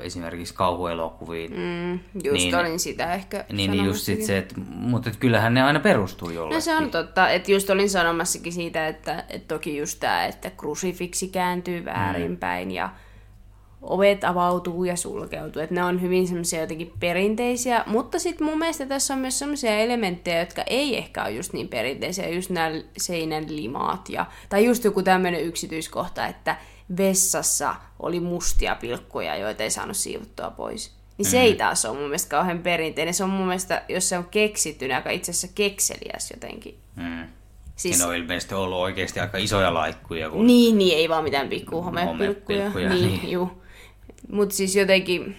esimerkiksi 0.01 0.53
kauhuelokuviin. 0.53 1.51
Mm, 1.51 1.93
just 2.23 2.33
niin, 2.33 2.55
olin 2.55 2.79
sitä 2.79 3.13
ehkä 3.13 3.45
Niin, 3.51 3.71
niin 3.71 3.85
just 3.85 4.01
sit 4.01 4.23
se, 4.23 4.37
että, 4.37 4.55
mutta 4.65 5.09
et 5.09 5.15
kyllähän 5.15 5.53
ne 5.53 5.63
aina 5.63 5.79
perustuu 5.79 6.29
jollekin. 6.29 6.55
No 6.55 6.61
se 6.61 6.75
on 6.75 6.91
totta, 6.91 7.29
että 7.29 7.51
just 7.51 7.69
olin 7.69 7.89
sanomassakin 7.89 8.53
siitä, 8.53 8.87
että, 8.87 9.23
että 9.29 9.55
toki 9.55 9.77
just 9.77 9.99
tämä, 9.99 10.25
että 10.25 10.49
krusifiksi 10.49 11.27
kääntyy 11.27 11.85
väärinpäin 11.85 12.71
ja 12.71 12.89
ovet 13.81 14.23
avautuu 14.23 14.83
ja 14.83 14.95
sulkeutuu. 14.95 15.61
Että 15.61 15.75
ne 15.75 15.83
on 15.83 16.01
hyvin 16.01 16.27
semmoisia 16.27 16.61
jotenkin 16.61 16.93
perinteisiä, 16.99 17.83
mutta 17.87 18.19
sitten 18.19 18.47
mun 18.47 18.59
mielestä 18.59 18.85
tässä 18.85 19.13
on 19.13 19.19
myös 19.19 19.39
semmoisia 19.39 19.79
elementtejä, 19.79 20.39
jotka 20.39 20.63
ei 20.67 20.97
ehkä 20.97 21.23
ole 21.23 21.31
just 21.31 21.53
niin 21.53 21.67
perinteisiä, 21.67 22.29
just 22.29 22.49
nämä 22.49 22.71
seinän 22.97 23.55
limaat 23.55 24.09
ja, 24.09 24.25
tai 24.49 24.65
just 24.65 24.83
joku 24.83 25.03
tämmöinen 25.03 25.41
yksityiskohta, 25.41 26.27
että 26.27 26.55
vessassa 26.97 27.75
oli 27.99 28.19
mustia 28.19 28.75
pilkkuja, 28.75 29.35
joita 29.35 29.63
ei 29.63 29.71
saanut 29.71 29.97
siivottua 29.97 30.49
pois. 30.51 30.91
Niin 31.17 31.25
se 31.25 31.41
ei 31.41 31.55
taas 31.55 31.85
ole 31.85 31.93
mun 31.97 32.03
mielestä 32.07 32.29
kauhean 32.29 32.59
perinteinen. 32.59 33.13
Se 33.13 33.23
on 33.23 33.29
mun 33.29 33.47
mielestä, 33.47 33.83
jos 33.89 34.09
se 34.09 34.17
on 34.17 34.25
keksitty, 34.25 34.87
niin 34.87 34.95
aika 34.95 35.09
itse 35.09 35.31
asiassa 35.31 35.47
kekseliäs 35.55 36.31
jotenkin. 36.31 36.77
Mm. 36.95 37.27
Siis, 37.75 37.95
Siinä 37.97 38.09
on 38.09 38.15
ilmeisesti 38.15 38.55
ollut 38.55 38.77
oikeasti 38.77 39.19
aika 39.19 39.37
isoja 39.37 39.73
laikkuja. 39.73 40.29
Kun... 40.29 40.47
Niin, 40.47 40.77
niin, 40.77 40.97
ei 40.97 41.09
vaan 41.09 41.23
mitään 41.23 41.49
pikku 41.49 41.81
homepilkkuja. 41.81 42.63
Homepilkkuja, 42.63 42.89
Niin, 42.89 43.21
niin. 43.21 43.31
juu. 43.31 43.63
Mutta 44.31 44.55
siis 44.55 44.75
jotenkin... 44.75 45.37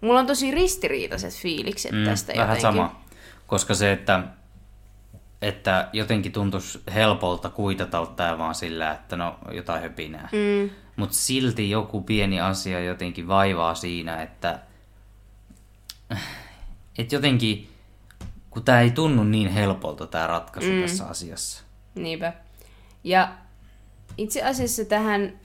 Mulla 0.00 0.20
on 0.20 0.26
tosi 0.26 0.50
ristiriitaiset 0.50 1.34
fiilikset 1.34 1.92
Mm, 1.92 2.04
tästä 2.04 2.32
vähän 2.32 2.56
jotenkin. 2.56 2.62
sama. 2.62 3.02
Koska 3.46 3.74
se, 3.74 3.92
että, 3.92 4.20
että 5.42 5.88
jotenkin 5.92 6.32
tuntuisi 6.32 6.80
helpolta 6.94 7.50
kuitata 7.50 8.06
tämä 8.06 8.38
vaan 8.38 8.54
sillä, 8.54 8.92
että 8.92 9.16
no 9.16 9.38
jotain 9.52 9.82
höpinää. 9.82 10.28
Mm, 10.32 10.70
Mutta 10.96 11.16
silti 11.16 11.70
joku 11.70 12.00
pieni 12.00 12.40
asia 12.40 12.80
jotenkin 12.80 13.28
vaivaa 13.28 13.74
siinä, 13.74 14.22
että, 14.22 14.58
että 16.98 17.14
jotenkin, 17.14 17.68
kun 18.50 18.64
tämä 18.64 18.80
ei 18.80 18.90
tunnu 18.90 19.24
niin 19.24 19.48
helpolta 19.48 20.06
tämä 20.06 20.26
ratkaisu 20.26 20.70
mm. 20.70 20.80
tässä 20.80 21.06
asiassa. 21.06 21.64
niinpä. 21.94 22.32
Ja 23.04 23.32
itse 24.18 24.42
asiassa 24.42 24.84
tähän, 24.84 25.40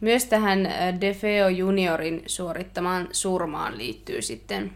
myös 0.00 0.24
tähän 0.24 0.66
äh, 0.66 1.00
Defeo 1.00 1.48
Juniorin 1.48 2.22
suorittamaan 2.26 3.08
surmaan 3.12 3.78
liittyy 3.78 4.22
sitten, 4.22 4.72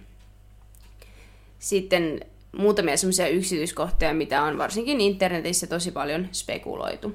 sitten 1.58 2.20
muutamia 2.56 2.96
semmoisia 2.96 3.28
yksityiskohtia, 3.28 4.14
mitä 4.14 4.42
on 4.42 4.58
varsinkin 4.58 5.00
internetissä 5.00 5.66
tosi 5.66 5.90
paljon 5.90 6.28
spekuloitu. 6.32 7.14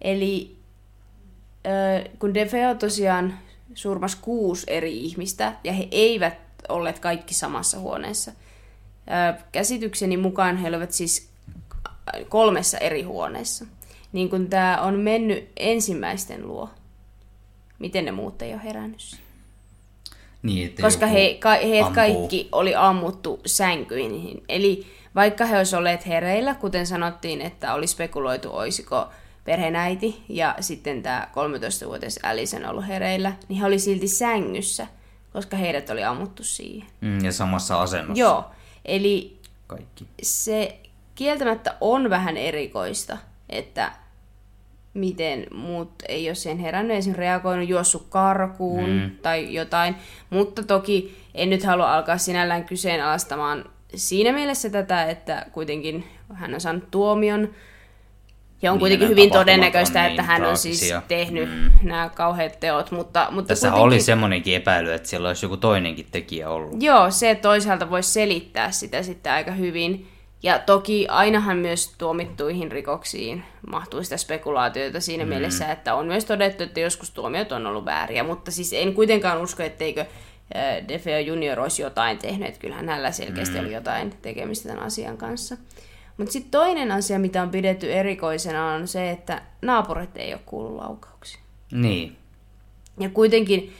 Eli 0.00 0.56
kun 2.18 2.34
Defeo 2.34 2.74
tosiaan 2.74 3.38
surmas 3.74 4.16
kuusi 4.16 4.66
eri 4.66 4.98
ihmistä, 4.98 5.52
ja 5.64 5.72
he 5.72 5.88
eivät 5.90 6.38
olleet 6.68 6.98
kaikki 6.98 7.34
samassa 7.34 7.78
huoneessa. 7.78 8.32
Käsitykseni 9.52 10.16
mukaan 10.16 10.56
he 10.56 10.68
olivat 10.68 10.92
siis 10.92 11.28
kolmessa 12.28 12.78
eri 12.78 13.02
huoneessa. 13.02 13.66
Niin 14.12 14.30
kun 14.30 14.48
tämä 14.48 14.82
on 14.82 14.98
mennyt 14.98 15.48
ensimmäisten 15.56 16.48
luo, 16.48 16.70
miten 17.78 18.04
ne 18.04 18.12
muut 18.12 18.42
ei 18.42 18.52
ole 18.52 18.64
herännyt? 18.64 19.16
Niin, 20.42 20.66
että 20.66 20.82
Koska 20.82 21.06
he, 21.06 21.36
ka, 21.40 21.50
heidät 21.50 21.86
ampuu. 21.86 21.94
kaikki 21.94 22.48
oli 22.52 22.74
ammuttu 22.74 23.40
sänkyihin. 23.46 24.42
Eli 24.48 24.86
vaikka 25.14 25.44
he 25.46 25.56
olisivat 25.58 25.78
olleet 25.78 26.06
hereillä, 26.06 26.54
kuten 26.54 26.86
sanottiin, 26.86 27.40
että 27.40 27.74
oli 27.74 27.86
spekuloitu, 27.86 28.50
olisiko 28.56 29.08
perheenäiti 29.44 30.22
ja 30.28 30.54
sitten 30.60 31.02
tämä 31.02 31.28
13-vuotias 31.32 32.18
Alison 32.22 32.66
ollut 32.66 32.86
hereillä, 32.88 33.32
niin 33.48 33.60
he 33.60 33.66
oli 33.66 33.78
silti 33.78 34.08
sängyssä, 34.08 34.86
koska 35.32 35.56
heidät 35.56 35.90
oli 35.90 36.04
ammuttu 36.04 36.44
siihen. 36.44 36.88
Mm, 37.00 37.24
ja 37.24 37.32
samassa 37.32 37.82
asennossa 37.82 38.20
Joo, 38.20 38.44
eli 38.84 39.38
kaikki. 39.66 40.06
se 40.22 40.78
kieltämättä 41.14 41.76
on 41.80 42.10
vähän 42.10 42.36
erikoista, 42.36 43.18
että 43.48 43.92
miten 44.94 45.46
muut 45.54 45.92
ei 46.08 46.28
ole 46.28 46.34
siihen 46.34 46.58
herännyt, 46.58 46.96
esimerkiksi 46.96 47.20
reagoinut, 47.20 47.68
juossut 47.68 48.06
karkuun 48.08 48.90
mm. 48.90 49.10
tai 49.22 49.54
jotain. 49.54 49.94
Mutta 50.30 50.62
toki 50.62 51.16
en 51.34 51.50
nyt 51.50 51.64
halua 51.64 51.94
alkaa 51.94 52.18
sinällään 52.18 52.64
kyseenalaistamaan 52.64 53.64
siinä 53.94 54.32
mielessä 54.32 54.70
tätä, 54.70 55.04
että 55.04 55.46
kuitenkin 55.52 56.04
hän 56.34 56.54
on 56.54 56.60
saanut 56.60 56.90
tuomion. 56.90 57.48
Ja 58.62 58.72
on 58.72 58.74
Niin, 58.74 58.80
kuitenkin 58.80 59.08
hyvin 59.08 59.30
todennäköistä, 59.30 60.00
on 60.00 60.06
että 60.06 60.22
niin 60.22 60.28
hän 60.28 60.44
on 60.44 60.56
siis 60.56 60.78
traagisia. 60.78 61.08
tehnyt 61.08 61.48
Mm. 61.50 61.88
nämä 61.88 62.08
kauheat 62.08 62.60
teot. 62.60 62.90
Mutta, 62.90 63.28
mutta 63.30 63.48
Tässä 63.48 63.68
kuitenkin... 63.68 63.86
oli 63.86 64.00
semmoinenkin 64.00 64.56
epäily, 64.56 64.92
että 64.92 65.08
siellä 65.08 65.28
olisi 65.28 65.44
joku 65.44 65.56
toinenkin 65.56 66.06
tekijä 66.10 66.50
ollut. 66.50 66.82
Joo, 66.82 67.10
se 67.10 67.34
toisaalta 67.34 67.90
voisi 67.90 68.12
selittää 68.12 68.70
sitä 68.70 69.02
sitten 69.02 69.32
aika 69.32 69.52
hyvin. 69.52 70.08
Ja 70.42 70.58
toki 70.58 71.06
ainahan 71.08 71.56
myös 71.56 71.94
tuomittuihin 71.98 72.72
rikoksiin 72.72 73.44
mahtuu 73.70 74.02
sitä 74.02 74.16
spekulaatiota 74.16 75.00
siinä 75.00 75.24
mm. 75.24 75.28
mielessä, 75.28 75.72
että 75.72 75.94
on 75.94 76.06
myös 76.06 76.24
todettu, 76.24 76.62
että 76.62 76.80
joskus 76.80 77.10
tuomiot 77.10 77.52
on 77.52 77.66
ollut 77.66 77.84
vääriä, 77.84 78.24
mutta 78.24 78.50
siis 78.50 78.72
en 78.72 78.94
kuitenkaan 78.94 79.42
usko, 79.42 79.62
etteikö 79.62 80.00
äh, 80.00 80.88
Defeo 80.88 81.18
Junior 81.18 81.60
olisi 81.60 81.82
jotain 81.82 82.18
tehnyt, 82.18 82.48
että 82.48 82.60
kyllähän 82.60 82.88
hänellä 82.88 83.12
selkeästi 83.12 83.54
mm. 83.54 83.60
oli 83.60 83.74
jotain 83.74 84.14
tekemistä 84.22 84.68
tämän 84.68 84.84
asian 84.84 85.16
kanssa. 85.16 85.56
Mutta 86.16 86.32
sitten 86.32 86.50
toinen 86.50 86.92
asia, 86.92 87.18
mitä 87.18 87.42
on 87.42 87.50
pidetty 87.50 87.92
erikoisena, 87.92 88.66
on 88.66 88.88
se, 88.88 89.10
että 89.10 89.42
naapurit 89.62 90.16
ei 90.16 90.32
ole 90.32 90.40
kuullut 90.46 90.76
laukauksia. 90.76 91.40
Niin. 91.72 92.16
Ja 93.00 93.08
kuitenkin 93.08 93.72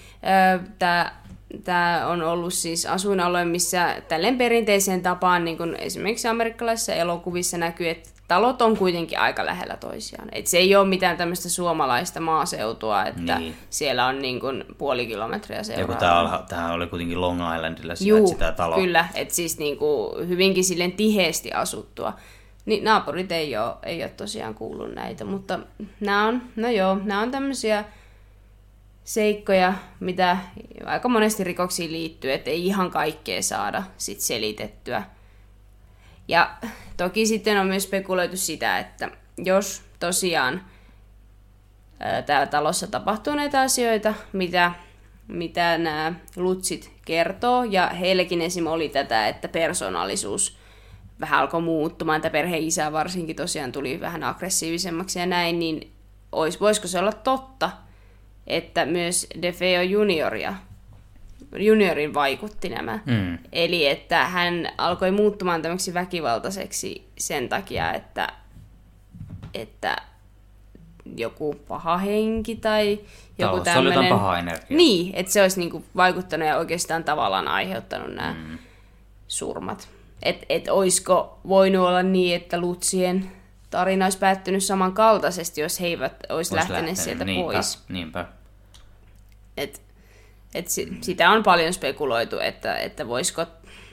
tämä 0.78 1.21
tämä 1.64 2.06
on 2.06 2.22
ollut 2.22 2.54
siis 2.54 2.86
asuinalue, 2.86 3.44
missä 3.44 3.96
tälleen 4.08 4.38
perinteiseen 4.38 5.02
tapaan, 5.02 5.44
niin 5.44 5.56
kuin 5.56 5.76
esimerkiksi 5.76 6.28
amerikkalaisissa 6.28 6.94
elokuvissa 6.94 7.58
näkyy, 7.58 7.88
että 7.88 8.10
talot 8.28 8.62
on 8.62 8.76
kuitenkin 8.76 9.18
aika 9.18 9.46
lähellä 9.46 9.76
toisiaan. 9.76 10.28
Et 10.32 10.46
se 10.46 10.58
ei 10.58 10.76
ole 10.76 10.88
mitään 10.88 11.16
tämmöistä 11.16 11.48
suomalaista 11.48 12.20
maaseutua, 12.20 13.04
että 13.04 13.38
Niin. 13.38 13.54
siellä 13.70 14.06
on 14.06 14.18
niin 14.22 14.40
kuin 14.40 14.64
puoli 14.78 15.06
kilometriä 15.06 15.58
Ja 15.58 15.64
seuraa. 15.64 15.86
kun 15.86 15.96
tämä, 16.48 16.72
oli 16.72 16.86
kuitenkin 16.86 17.20
Long 17.20 17.40
Islandilla 17.54 17.94
Juu, 18.00 18.34
tämä 18.38 18.52
talo. 18.52 18.76
kyllä, 18.76 19.06
että 19.14 19.34
siis 19.34 19.58
niin 19.58 19.76
kuin 19.76 20.28
hyvinkin 20.28 20.64
silleen 20.64 20.92
tiheesti 20.92 21.52
asuttua. 21.52 22.12
Niin 22.66 22.84
naapurit 22.84 23.32
ei 23.32 23.56
ole, 23.56 23.74
ei 23.82 24.02
ole 24.02 24.10
tosiaan 24.10 24.54
kuullut 24.54 24.94
näitä, 24.94 25.24
mutta 25.24 25.58
nämä 26.00 26.26
on, 26.28 26.42
no 26.56 26.70
joo, 26.70 26.98
nämä 27.04 27.20
on 27.20 27.30
tämmöisiä 27.30 27.84
seikkoja, 29.04 29.74
mitä 30.00 30.36
aika 30.84 31.08
monesti 31.08 31.44
rikoksiin 31.44 31.92
liittyy, 31.92 32.32
että 32.32 32.50
ei 32.50 32.66
ihan 32.66 32.90
kaikkea 32.90 33.42
saada 33.42 33.82
sit 33.96 34.20
selitettyä. 34.20 35.02
Ja 36.28 36.50
toki 36.96 37.26
sitten 37.26 37.60
on 37.60 37.66
myös 37.66 37.82
spekuloitu 37.82 38.36
sitä, 38.36 38.78
että 38.78 39.10
jos 39.38 39.82
tosiaan 40.00 40.64
ää, 42.00 42.22
täällä 42.22 42.46
talossa 42.46 42.86
tapahtuu 42.86 43.34
näitä 43.34 43.60
asioita, 43.60 44.14
mitä, 44.32 44.72
mitä 45.28 45.78
nämä 45.78 46.12
lutsit 46.36 46.92
kertoo, 47.04 47.64
ja 47.64 47.88
heillekin 47.88 48.42
esim. 48.42 48.66
oli 48.66 48.88
tätä, 48.88 49.28
että 49.28 49.48
persoonallisuus 49.48 50.56
vähän 51.20 51.40
alkoi 51.40 51.60
muuttumaan, 51.60 52.16
että 52.16 52.30
perheen 52.30 52.62
isä 52.62 52.92
varsinkin 52.92 53.36
tosiaan 53.36 53.72
tuli 53.72 54.00
vähän 54.00 54.24
aggressiivisemmaksi 54.24 55.18
ja 55.18 55.26
näin, 55.26 55.58
niin 55.58 55.92
ois, 56.32 56.60
voisiko 56.60 56.88
se 56.88 56.98
olla 56.98 57.12
totta, 57.12 57.70
että 58.46 58.86
myös 58.86 59.26
DeFeo 59.42 59.82
junioria, 59.82 60.54
juniorin 61.56 62.14
vaikutti 62.14 62.68
nämä. 62.68 62.98
Mm. 63.06 63.38
Eli 63.52 63.86
että 63.86 64.26
hän 64.26 64.68
alkoi 64.78 65.10
muuttumaan 65.10 65.62
tämmöksi 65.62 65.94
väkivaltaiseksi 65.94 67.06
sen 67.18 67.48
takia, 67.48 67.92
että, 67.92 68.28
että 69.54 69.96
joku 71.16 71.54
paha 71.68 71.98
henki 71.98 72.56
tai 72.56 73.00
joku 73.38 73.54
Taustalla 73.54 73.80
oli 73.80 73.88
jotain 73.88 73.94
tämmöinen... 73.94 74.08
pahaa 74.08 74.38
energiaa. 74.38 74.76
Niin, 74.76 75.14
että 75.14 75.32
se 75.32 75.42
olisi 75.42 75.60
niinku 75.60 75.84
vaikuttanut 75.96 76.48
ja 76.48 76.58
oikeastaan 76.58 77.04
tavallaan 77.04 77.48
aiheuttanut 77.48 78.14
nämä 78.14 78.32
mm. 78.32 78.58
surmat. 79.28 79.88
Että 80.22 80.46
et 80.48 80.68
olisiko 80.68 81.40
voinut 81.48 81.86
olla 81.86 82.02
niin, 82.02 82.36
että 82.36 82.60
Lutsien 82.60 83.32
tarina 83.72 84.06
olisi 84.06 84.18
päättynyt 84.18 84.64
samankaltaisesti, 84.64 85.60
jos 85.60 85.80
he 85.80 85.86
eivät 85.86 86.12
olisi 86.28 86.32
Ois 86.32 86.52
lähteneet 86.52 86.96
sieltä 86.96 87.24
niinpä, 87.24 87.52
pois. 87.52 87.78
Niinpä. 87.88 88.26
Et, 89.56 89.82
et 90.54 90.68
si, 90.68 90.98
sitä 91.00 91.30
on 91.30 91.42
paljon 91.42 91.72
spekuloitu, 91.72 92.38
että, 92.38 92.76
että 92.76 93.08
voisiko... 93.08 93.46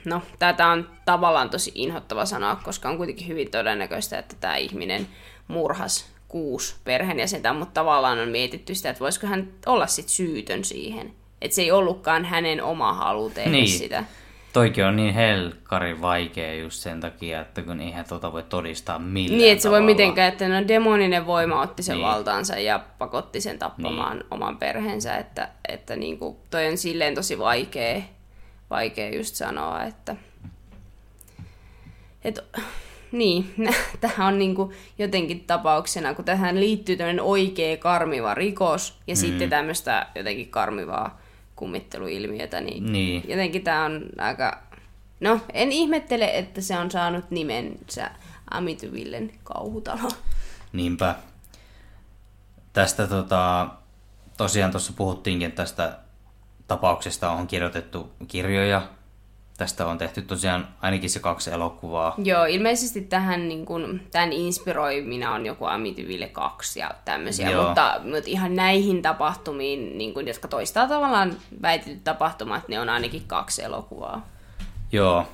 No, 0.05 0.21
tätä 0.39 0.67
on 0.67 0.89
tavallaan 1.05 1.49
tosi 1.49 1.71
inhottava 1.75 2.25
sanoa, 2.25 2.55
koska 2.55 2.89
on 2.89 2.97
kuitenkin 2.97 3.27
hyvin 3.27 3.51
todennäköistä, 3.51 4.19
että 4.19 4.35
tämä 4.39 4.55
ihminen 4.55 5.07
murhas 5.47 6.05
kuusi 6.27 6.75
perheenjäsentä, 6.83 7.53
mutta 7.53 7.73
tavallaan 7.73 8.19
on 8.19 8.29
mietitty 8.29 8.75
sitä, 8.75 8.89
että 8.89 8.99
voisiko 8.99 9.27
hän 9.27 9.47
olla 9.65 9.87
sit 9.87 10.09
syytön 10.09 10.63
siihen. 10.63 11.13
Että 11.41 11.55
se 11.55 11.61
ei 11.61 11.71
ollutkaan 11.71 12.25
hänen 12.25 12.63
oma 12.63 12.93
halu 12.93 13.29
tehdä 13.29 13.51
Niin. 13.51 13.67
sitä. 13.67 14.03
Toikin 14.53 14.85
on 14.85 14.95
niin 14.95 15.13
helkkari 15.13 16.01
vaikea 16.01 16.53
just 16.53 16.81
sen 16.81 16.99
takia, 16.99 17.41
että 17.41 17.61
kun 17.61 17.79
eihän 17.79 18.05
tuota 18.09 18.31
voi 18.31 18.43
todistaa 18.43 18.99
millään 18.99 19.37
Niin, 19.37 19.51
että 19.51 19.63
se 19.63 19.69
voi 19.69 19.81
mitenkään, 19.81 20.33
että 20.33 20.47
no 20.47 20.67
demoninen 20.67 21.25
voima 21.25 21.61
otti 21.61 21.83
sen 21.83 21.95
Niin. 21.95 22.07
valtaansa 22.07 22.59
ja 22.59 22.79
pakotti 22.97 23.41
sen 23.41 23.59
tappamaan 23.59 24.17
niin. 24.17 24.27
oman 24.31 24.57
perheensä, 24.57 25.17
että, 25.17 25.49
että 25.67 25.95
niin 25.95 26.19
kuin, 26.19 26.37
toi 26.49 26.67
on 26.67 26.77
silleen 26.77 27.15
tosi 27.15 27.39
vaikea, 27.39 28.01
vaikea 28.69 29.15
just 29.15 29.35
sanoa, 29.35 29.83
että 29.83 30.15
et, 32.23 32.39
niin, 33.11 33.53
tähän 34.01 34.27
on 34.27 34.39
niin 34.39 34.55
kuin 34.55 34.71
jotenkin 34.97 35.43
tapauksena, 35.47 36.13
kun 36.13 36.25
tähän 36.25 36.59
liittyy 36.59 36.95
tämmöinen 36.95 37.25
oikea 37.25 37.77
karmiva 37.77 38.33
rikos 38.33 38.99
ja 39.07 39.15
mm. 39.15 39.17
sitten 39.17 39.49
tämmöistä 39.49 40.05
jotenkin 40.15 40.49
karmivaa 40.49 41.21
kummitteluilmiötä, 41.59 42.61
niin, 42.61 42.91
Niin. 42.91 43.23
jotenkin 43.27 43.63
tämä 43.63 43.85
on 43.85 44.01
aika... 44.17 44.63
No, 45.19 45.39
en 45.53 45.71
ihmettele, 45.71 46.37
että 46.37 46.61
se 46.61 46.77
on 46.77 46.91
saanut 46.91 47.31
nimensä 47.31 48.11
Amityvillen 48.51 49.31
kauhutalo. 49.43 50.11
Niinpä. 50.73 51.15
Tästä 52.73 53.07
tota, 53.07 53.67
tosiaan 54.37 54.71
tuossa 54.71 54.93
puhuttiinkin, 54.93 55.47
että 55.47 55.63
tästä 55.63 55.99
tapauksesta 56.67 57.31
on 57.31 57.47
kirjoitettu 57.47 58.11
kirjoja. 58.27 58.81
Tästä 59.59 59.87
on 59.87 59.97
tehty 59.97 60.21
tosiaan 60.21 60.67
ainakin 60.81 61.09
se 61.09 61.19
kaksi 61.19 61.51
elokuvaa. 61.51 62.15
Joo, 62.23 62.45
ilmeisesti 62.45 63.01
tähän 63.01 63.47
niin 63.47 63.65
kun, 63.65 64.01
tämän 64.11 64.33
inspiroimina 64.33 65.33
on 65.33 65.45
joku 65.45 65.65
Amityville 65.65 66.27
2 66.27 66.79
ja 66.79 66.91
tämmöisiä, 67.05 67.49
Joo. 67.49 67.65
mutta, 67.65 68.01
mutta 68.03 68.29
ihan 68.29 68.55
näihin 68.55 69.01
tapahtumiin, 69.01 69.97
niin 69.97 70.13
kun, 70.13 70.27
jotka 70.27 70.47
toistaa 70.47 70.87
tavallaan 70.87 71.33
väitetyt 71.61 72.03
tapahtumat, 72.03 72.67
ne 72.67 72.79
on 72.79 72.89
ainakin 72.89 73.23
kaksi 73.27 73.63
elokuvaa. 73.63 74.27
Joo. 74.91 75.27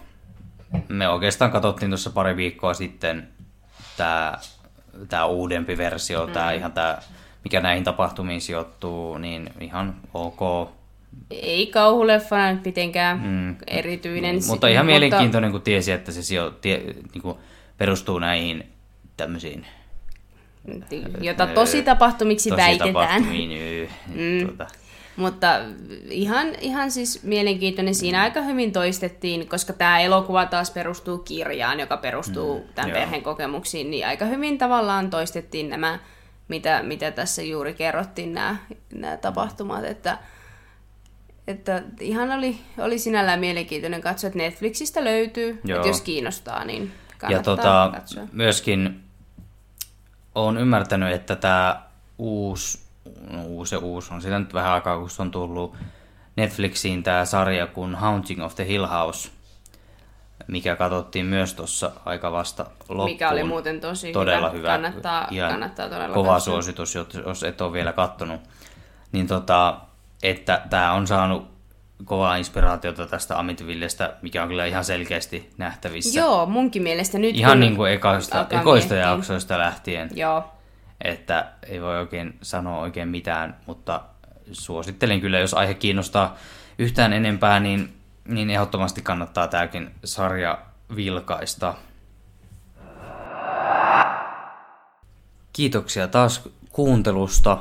Me 0.87 1.09
oikeastaan 1.09 1.51
katsottiin 1.51 1.91
tuossa 1.91 2.09
pari 2.09 2.35
viikkoa 2.35 2.73
sitten 2.73 3.27
tämä 3.97 4.33
tää 5.09 5.25
uudempi 5.25 5.77
versio, 5.77 6.27
mm. 6.27 6.33
tämä 6.33 6.51
ihan 6.51 6.71
tämä, 6.71 6.97
mikä 7.43 7.61
näihin 7.61 7.83
tapahtumiin 7.83 8.41
sijoittuu, 8.41 9.17
niin 9.17 9.49
ihan 9.59 9.95
ok. 10.13 10.69
Ei 11.29 11.67
kauhuleffana 11.67 12.51
nyt 12.51 12.65
mitenkään 12.65 13.21
mm. 13.23 13.55
erityinen. 13.67 14.35
Niin, 14.35 14.47
mutta 14.47 14.67
ihan 14.67 14.85
mielenkiintoinen, 14.85 15.51
kun 15.51 15.61
tiesi, 15.61 15.91
että 15.91 16.11
se 16.11 16.21
sijo, 16.21 16.49
tie, 16.49 16.77
niin 17.13 17.21
kuin 17.21 17.37
perustuu 17.77 18.19
näihin 18.19 18.63
tämmöisiin 19.17 19.65
Jota 21.21 21.47
tosi 21.47 21.83
tapahtumiksi 21.83 22.49
tosi 22.49 22.61
väitetään. 22.61 23.23
Mm. 24.07 24.47
Tuota, 24.47 24.67
Mutta 25.15 25.59
ihan, 26.09 26.47
ihan 26.61 26.91
siis 26.91 27.23
mielenkiintoinen. 27.23 27.95
Siinä 27.95 28.21
aika 28.21 28.41
hyvin 28.41 28.71
toistettiin, 28.71 29.47
koska 29.47 29.73
tämä 29.73 29.99
elokuva 29.99 30.45
taas 30.45 30.71
perustuu 30.71 31.17
kirjaan, 31.17 31.79
joka 31.79 31.97
perustuu 31.97 32.59
mm, 32.59 32.73
tämän 32.75 32.89
joo. 32.89 32.99
perheen 32.99 33.23
kokemuksiin, 33.23 33.91
niin 33.91 34.07
aika 34.07 34.25
hyvin 34.25 34.57
tavallaan 34.57 35.09
toistettiin 35.09 35.69
nämä, 35.69 35.99
mitä, 36.47 36.83
mitä 36.83 37.11
tässä 37.11 37.41
juuri 37.41 37.73
kerrottiin, 37.73 38.33
nämä, 38.33 38.55
nämä 38.93 39.17
tapahtumat, 39.17 39.85
että, 39.85 40.17
että 41.47 41.83
ihan 41.99 42.31
oli, 42.31 42.57
oli 42.77 42.99
sinällään 42.99 43.39
mielenkiintoinen 43.39 44.01
katsoa, 44.01 44.27
että 44.27 44.37
Netflixistä 44.39 45.03
löytyy, 45.03 45.61
Joo. 45.63 45.75
että 45.77 45.87
jos 45.87 46.01
kiinnostaa, 46.01 46.65
niin 46.65 46.83
ja 46.83 47.15
kannattaa 47.17 47.55
tota, 47.55 47.89
katsoa. 47.93 48.23
myöskin 48.31 49.03
olen 50.35 50.57
ymmärtänyt, 50.57 51.13
että 51.13 51.35
tämä 51.35 51.81
uusi, 52.17 52.79
no 53.31 53.43
uusi 53.45 53.75
ja 53.75 53.79
uusi, 53.79 54.13
on 54.13 54.21
sitä 54.21 54.39
nyt 54.39 54.53
vähän 54.53 54.71
aikaa, 54.73 54.99
kun 54.99 55.09
on 55.19 55.31
tullut 55.31 55.75
Netflixiin 56.35 57.03
tämä 57.03 57.25
sarja 57.25 57.67
kuin 57.67 57.95
Haunting 57.95 58.43
of 58.43 58.55
the 58.55 58.67
Hill 58.67 58.85
House, 58.87 59.29
mikä 60.47 60.75
katsottiin 60.75 61.25
myös 61.25 61.53
tuossa 61.53 61.91
aika 62.05 62.31
vasta 62.31 62.63
loppuun. 62.89 63.09
Mikä 63.09 63.29
oli 63.29 63.43
muuten 63.43 63.79
tosi 63.81 64.11
todella 64.11 64.49
hyvä. 64.49 64.57
hyvä. 64.57 64.67
Kannattaa- 64.67 65.27
Ihan 65.31 65.51
kannattaa 65.51 65.89
todella 65.89 66.13
Kova 66.13 66.33
katsoa. 66.33 66.53
suositus, 66.53 66.95
jos- 66.95 67.13
jos 67.25 67.43
et 67.43 67.61
ole 67.61 67.73
vielä 67.73 67.93
kattonut. 67.93 68.41
Niin 69.11 69.27
tota, 69.27 69.79
että 70.23 70.61
tämä 70.69 70.93
on 70.93 71.07
saanut 71.07 71.55
kovaa 72.05 72.35
inspiraatiota 72.35 73.07
tästä 73.07 73.39
Amityvillestä, 73.39 74.13
mikä 74.21 74.43
on 74.43 74.49
kyllä 74.49 74.65
ihan 74.65 74.85
selkeästi 74.85 75.49
nähtävissä. 75.57 76.19
Joo, 76.19 76.45
munkin 76.45 76.83
mielestä 76.83 77.17
nyt 77.17 77.35
Ihan 77.35 77.59
niin 77.59 77.75
kuin 77.75 77.91
ekoista, 77.91 78.47
ekoista 78.49 78.95
jaksoista 78.95 79.59
lähtien, 79.59 80.09
Joo, 80.13 80.51
että 81.03 81.51
ei 81.67 81.81
voi 81.81 81.97
oikein 81.99 82.37
sanoa 82.41 82.79
oikein 82.79 83.07
mitään, 83.07 83.55
mutta 83.65 84.01
suosittelen 84.51 85.21
kyllä, 85.21 85.39
jos 85.39 85.53
aihe 85.53 85.73
kiinnostaa 85.73 86.35
yhtään 86.77 87.13
enempää, 87.13 87.59
niin, 87.59 87.97
niin 88.27 88.49
ehdottomasti 88.49 89.01
kannattaa 89.01 89.47
tämäkin 89.47 89.91
sarja 90.03 90.57
vilkaista. 90.95 91.73
Kiitoksia 95.53 96.07
taas 96.07 96.49
kuuntelusta 96.69 97.57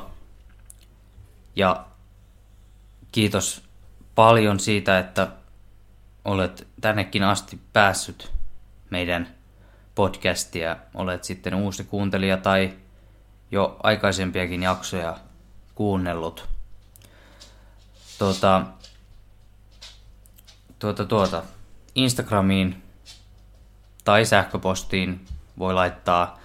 ja 1.55 1.85
kiitos 3.15 3.63
paljon 4.15 4.59
siitä, 4.59 4.99
että 4.99 5.27
olet 6.25 6.67
tännekin 6.81 7.23
asti 7.23 7.59
päässyt 7.73 8.31
meidän 8.89 9.35
podcastia, 9.95 10.77
olet 10.93 11.23
sitten 11.23 11.53
uusi 11.53 11.83
kuuntelija 11.83 12.37
tai 12.37 12.73
jo 13.51 13.79
aikaisempiakin 13.83 14.63
jaksoja 14.63 15.17
kuunnellut. 15.75 16.49
Tuota, 18.19 18.65
tuota, 20.79 21.05
tuota, 21.05 21.43
Instagramiin 21.95 22.83
tai 24.03 24.25
sähköpostiin 24.25 25.25
voi 25.59 25.73
laittaa 25.73 26.39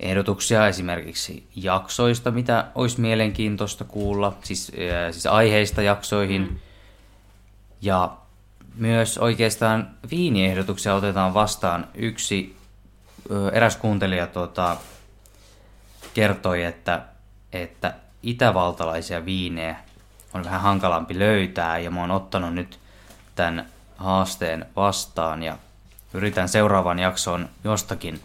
ehdotuksia 0.00 0.68
esimerkiksi 0.68 1.48
jaksoista, 1.56 2.30
mitä 2.30 2.66
olisi 2.74 3.00
mielenkiintoista 3.00 3.84
kuulla, 3.84 4.36
siis, 4.42 4.72
ää, 4.92 5.12
siis 5.12 5.26
aiheista 5.26 5.82
jaksoihin. 5.82 6.42
Mm. 6.42 6.56
Ja 7.82 8.16
myös 8.74 9.18
oikeastaan 9.18 9.90
viiniehdotuksia 10.10 10.94
otetaan 10.94 11.34
vastaan. 11.34 11.86
Yksi 11.94 12.56
ö, 13.30 13.48
eräs 13.48 13.76
kuuntelija 13.76 14.26
tota, 14.26 14.76
kertoi, 16.14 16.64
että, 16.64 17.02
että 17.52 17.94
itävaltalaisia 18.22 19.24
viinejä 19.24 19.76
on 20.34 20.44
vähän 20.44 20.60
hankalampi 20.60 21.18
löytää 21.18 21.78
ja 21.78 21.90
mä 21.90 22.00
oon 22.00 22.10
ottanut 22.10 22.54
nyt 22.54 22.78
tämän 23.34 23.66
haasteen 23.96 24.66
vastaan 24.76 25.42
ja 25.42 25.58
yritän 26.14 26.48
seuraavan 26.48 26.98
jakson 26.98 27.48
jostakin 27.64 28.20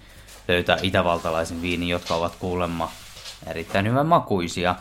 löytää 0.49 0.77
itävaltalaisen 0.81 1.61
viinin, 1.61 1.89
jotka 1.89 2.15
ovat 2.15 2.35
kuulemma 2.35 2.91
erittäin 3.47 3.87
hyvän 3.87 4.05
makuisia. 4.05 4.75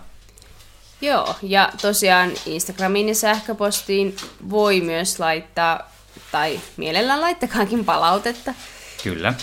Joo, 1.01 1.35
ja 1.43 1.73
tosiaan 1.83 2.31
Instagramiin 2.47 3.09
ja 3.09 3.15
sähköpostiin 3.15 4.17
voi 4.51 4.81
myös 4.81 5.21
laittaa, 5.21 5.93
tai 6.33 6.61
mielellään 6.77 7.21
laittakaakin 7.21 7.85
palautetta. 7.85 8.55
Kyllä. 9.03 9.35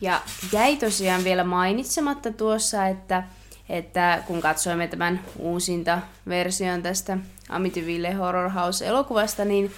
Ja 0.00 0.20
jäi 0.52 0.76
tosiaan 0.76 1.24
vielä 1.24 1.44
mainitsematta 1.44 2.32
tuossa, 2.32 2.86
että, 2.86 3.22
että 3.68 4.22
kun 4.26 4.40
katsoimme 4.40 4.88
tämän 4.88 5.20
uusinta 5.38 5.98
version 6.28 6.82
tästä 6.82 7.18
Amityville 7.48 8.12
Horror 8.12 8.50
House-elokuvasta, 8.50 9.44
niin 9.44 9.72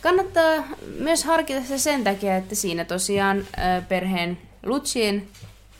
kannattaa 0.00 0.64
myös 0.98 1.24
harkita 1.24 1.62
sitä 1.62 1.78
sen 1.78 2.04
takia, 2.04 2.36
että 2.36 2.54
siinä 2.54 2.84
tosiaan 2.84 3.46
perheen 3.88 4.38
Lutsien, 4.66 5.28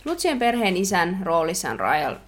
Lutsien 0.05 0.39
perheen 0.39 0.77
isän 0.77 1.19
roolissa 1.23 1.71
on 1.71 1.79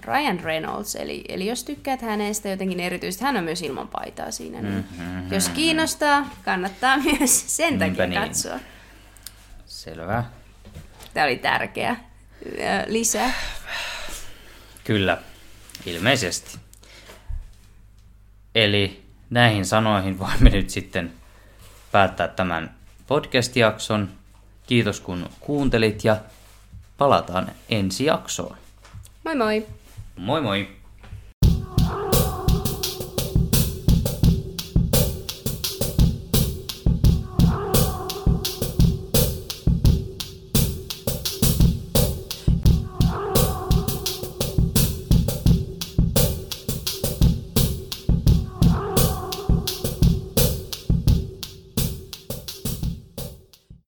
Ryan, 0.05 0.41
Reynolds, 0.41 0.97
eli, 0.97 1.25
eli 1.29 1.47
jos 1.47 1.65
tykkäät 1.65 2.03
hänestä 2.03 2.49
jotenkin 2.49 2.81
erityisesti, 2.81 3.25
hän 3.25 3.37
on 3.37 3.45
myös 3.45 3.63
ilman 3.63 3.89
paitaa 3.89 4.31
siinä, 4.31 4.63
niin 4.63 4.75
mm-hmm. 4.99 5.33
jos 5.33 5.49
kiinnostaa, 5.49 6.31
kannattaa 6.45 6.97
myös 6.99 7.57
sen 7.57 7.79
Niinpä 7.79 7.87
takia 7.87 8.07
niin. 8.07 8.23
katsoa. 8.23 8.59
Selvä. 9.67 10.25
Tämä 11.15 11.27
oli 11.27 11.37
tärkeä 11.37 11.97
ö, 12.47 12.57
lisää. 12.87 13.33
Kyllä. 14.85 15.19
Ilmeisesti. 15.87 16.59
Eli 18.55 19.03
näihin 19.31 19.67
sanoihin 19.67 20.19
voimme 20.19 20.51
nyt 20.51 20.71
sitten 20.71 21.13
päättää 21.93 22.29
tämän 22.29 22.75
podcast-jakson. 23.07 24.09
Kiitos 24.67 25.01
kun 25.01 25.31
kuuntelit 25.41 26.05
ja 26.05 26.17
palataan 27.01 27.51
ensi 27.69 28.05
jaksoon. 28.05 28.57
Moi 29.25 29.35
moi! 29.35 29.63
Moi 30.17 30.41
moi! 30.41 30.80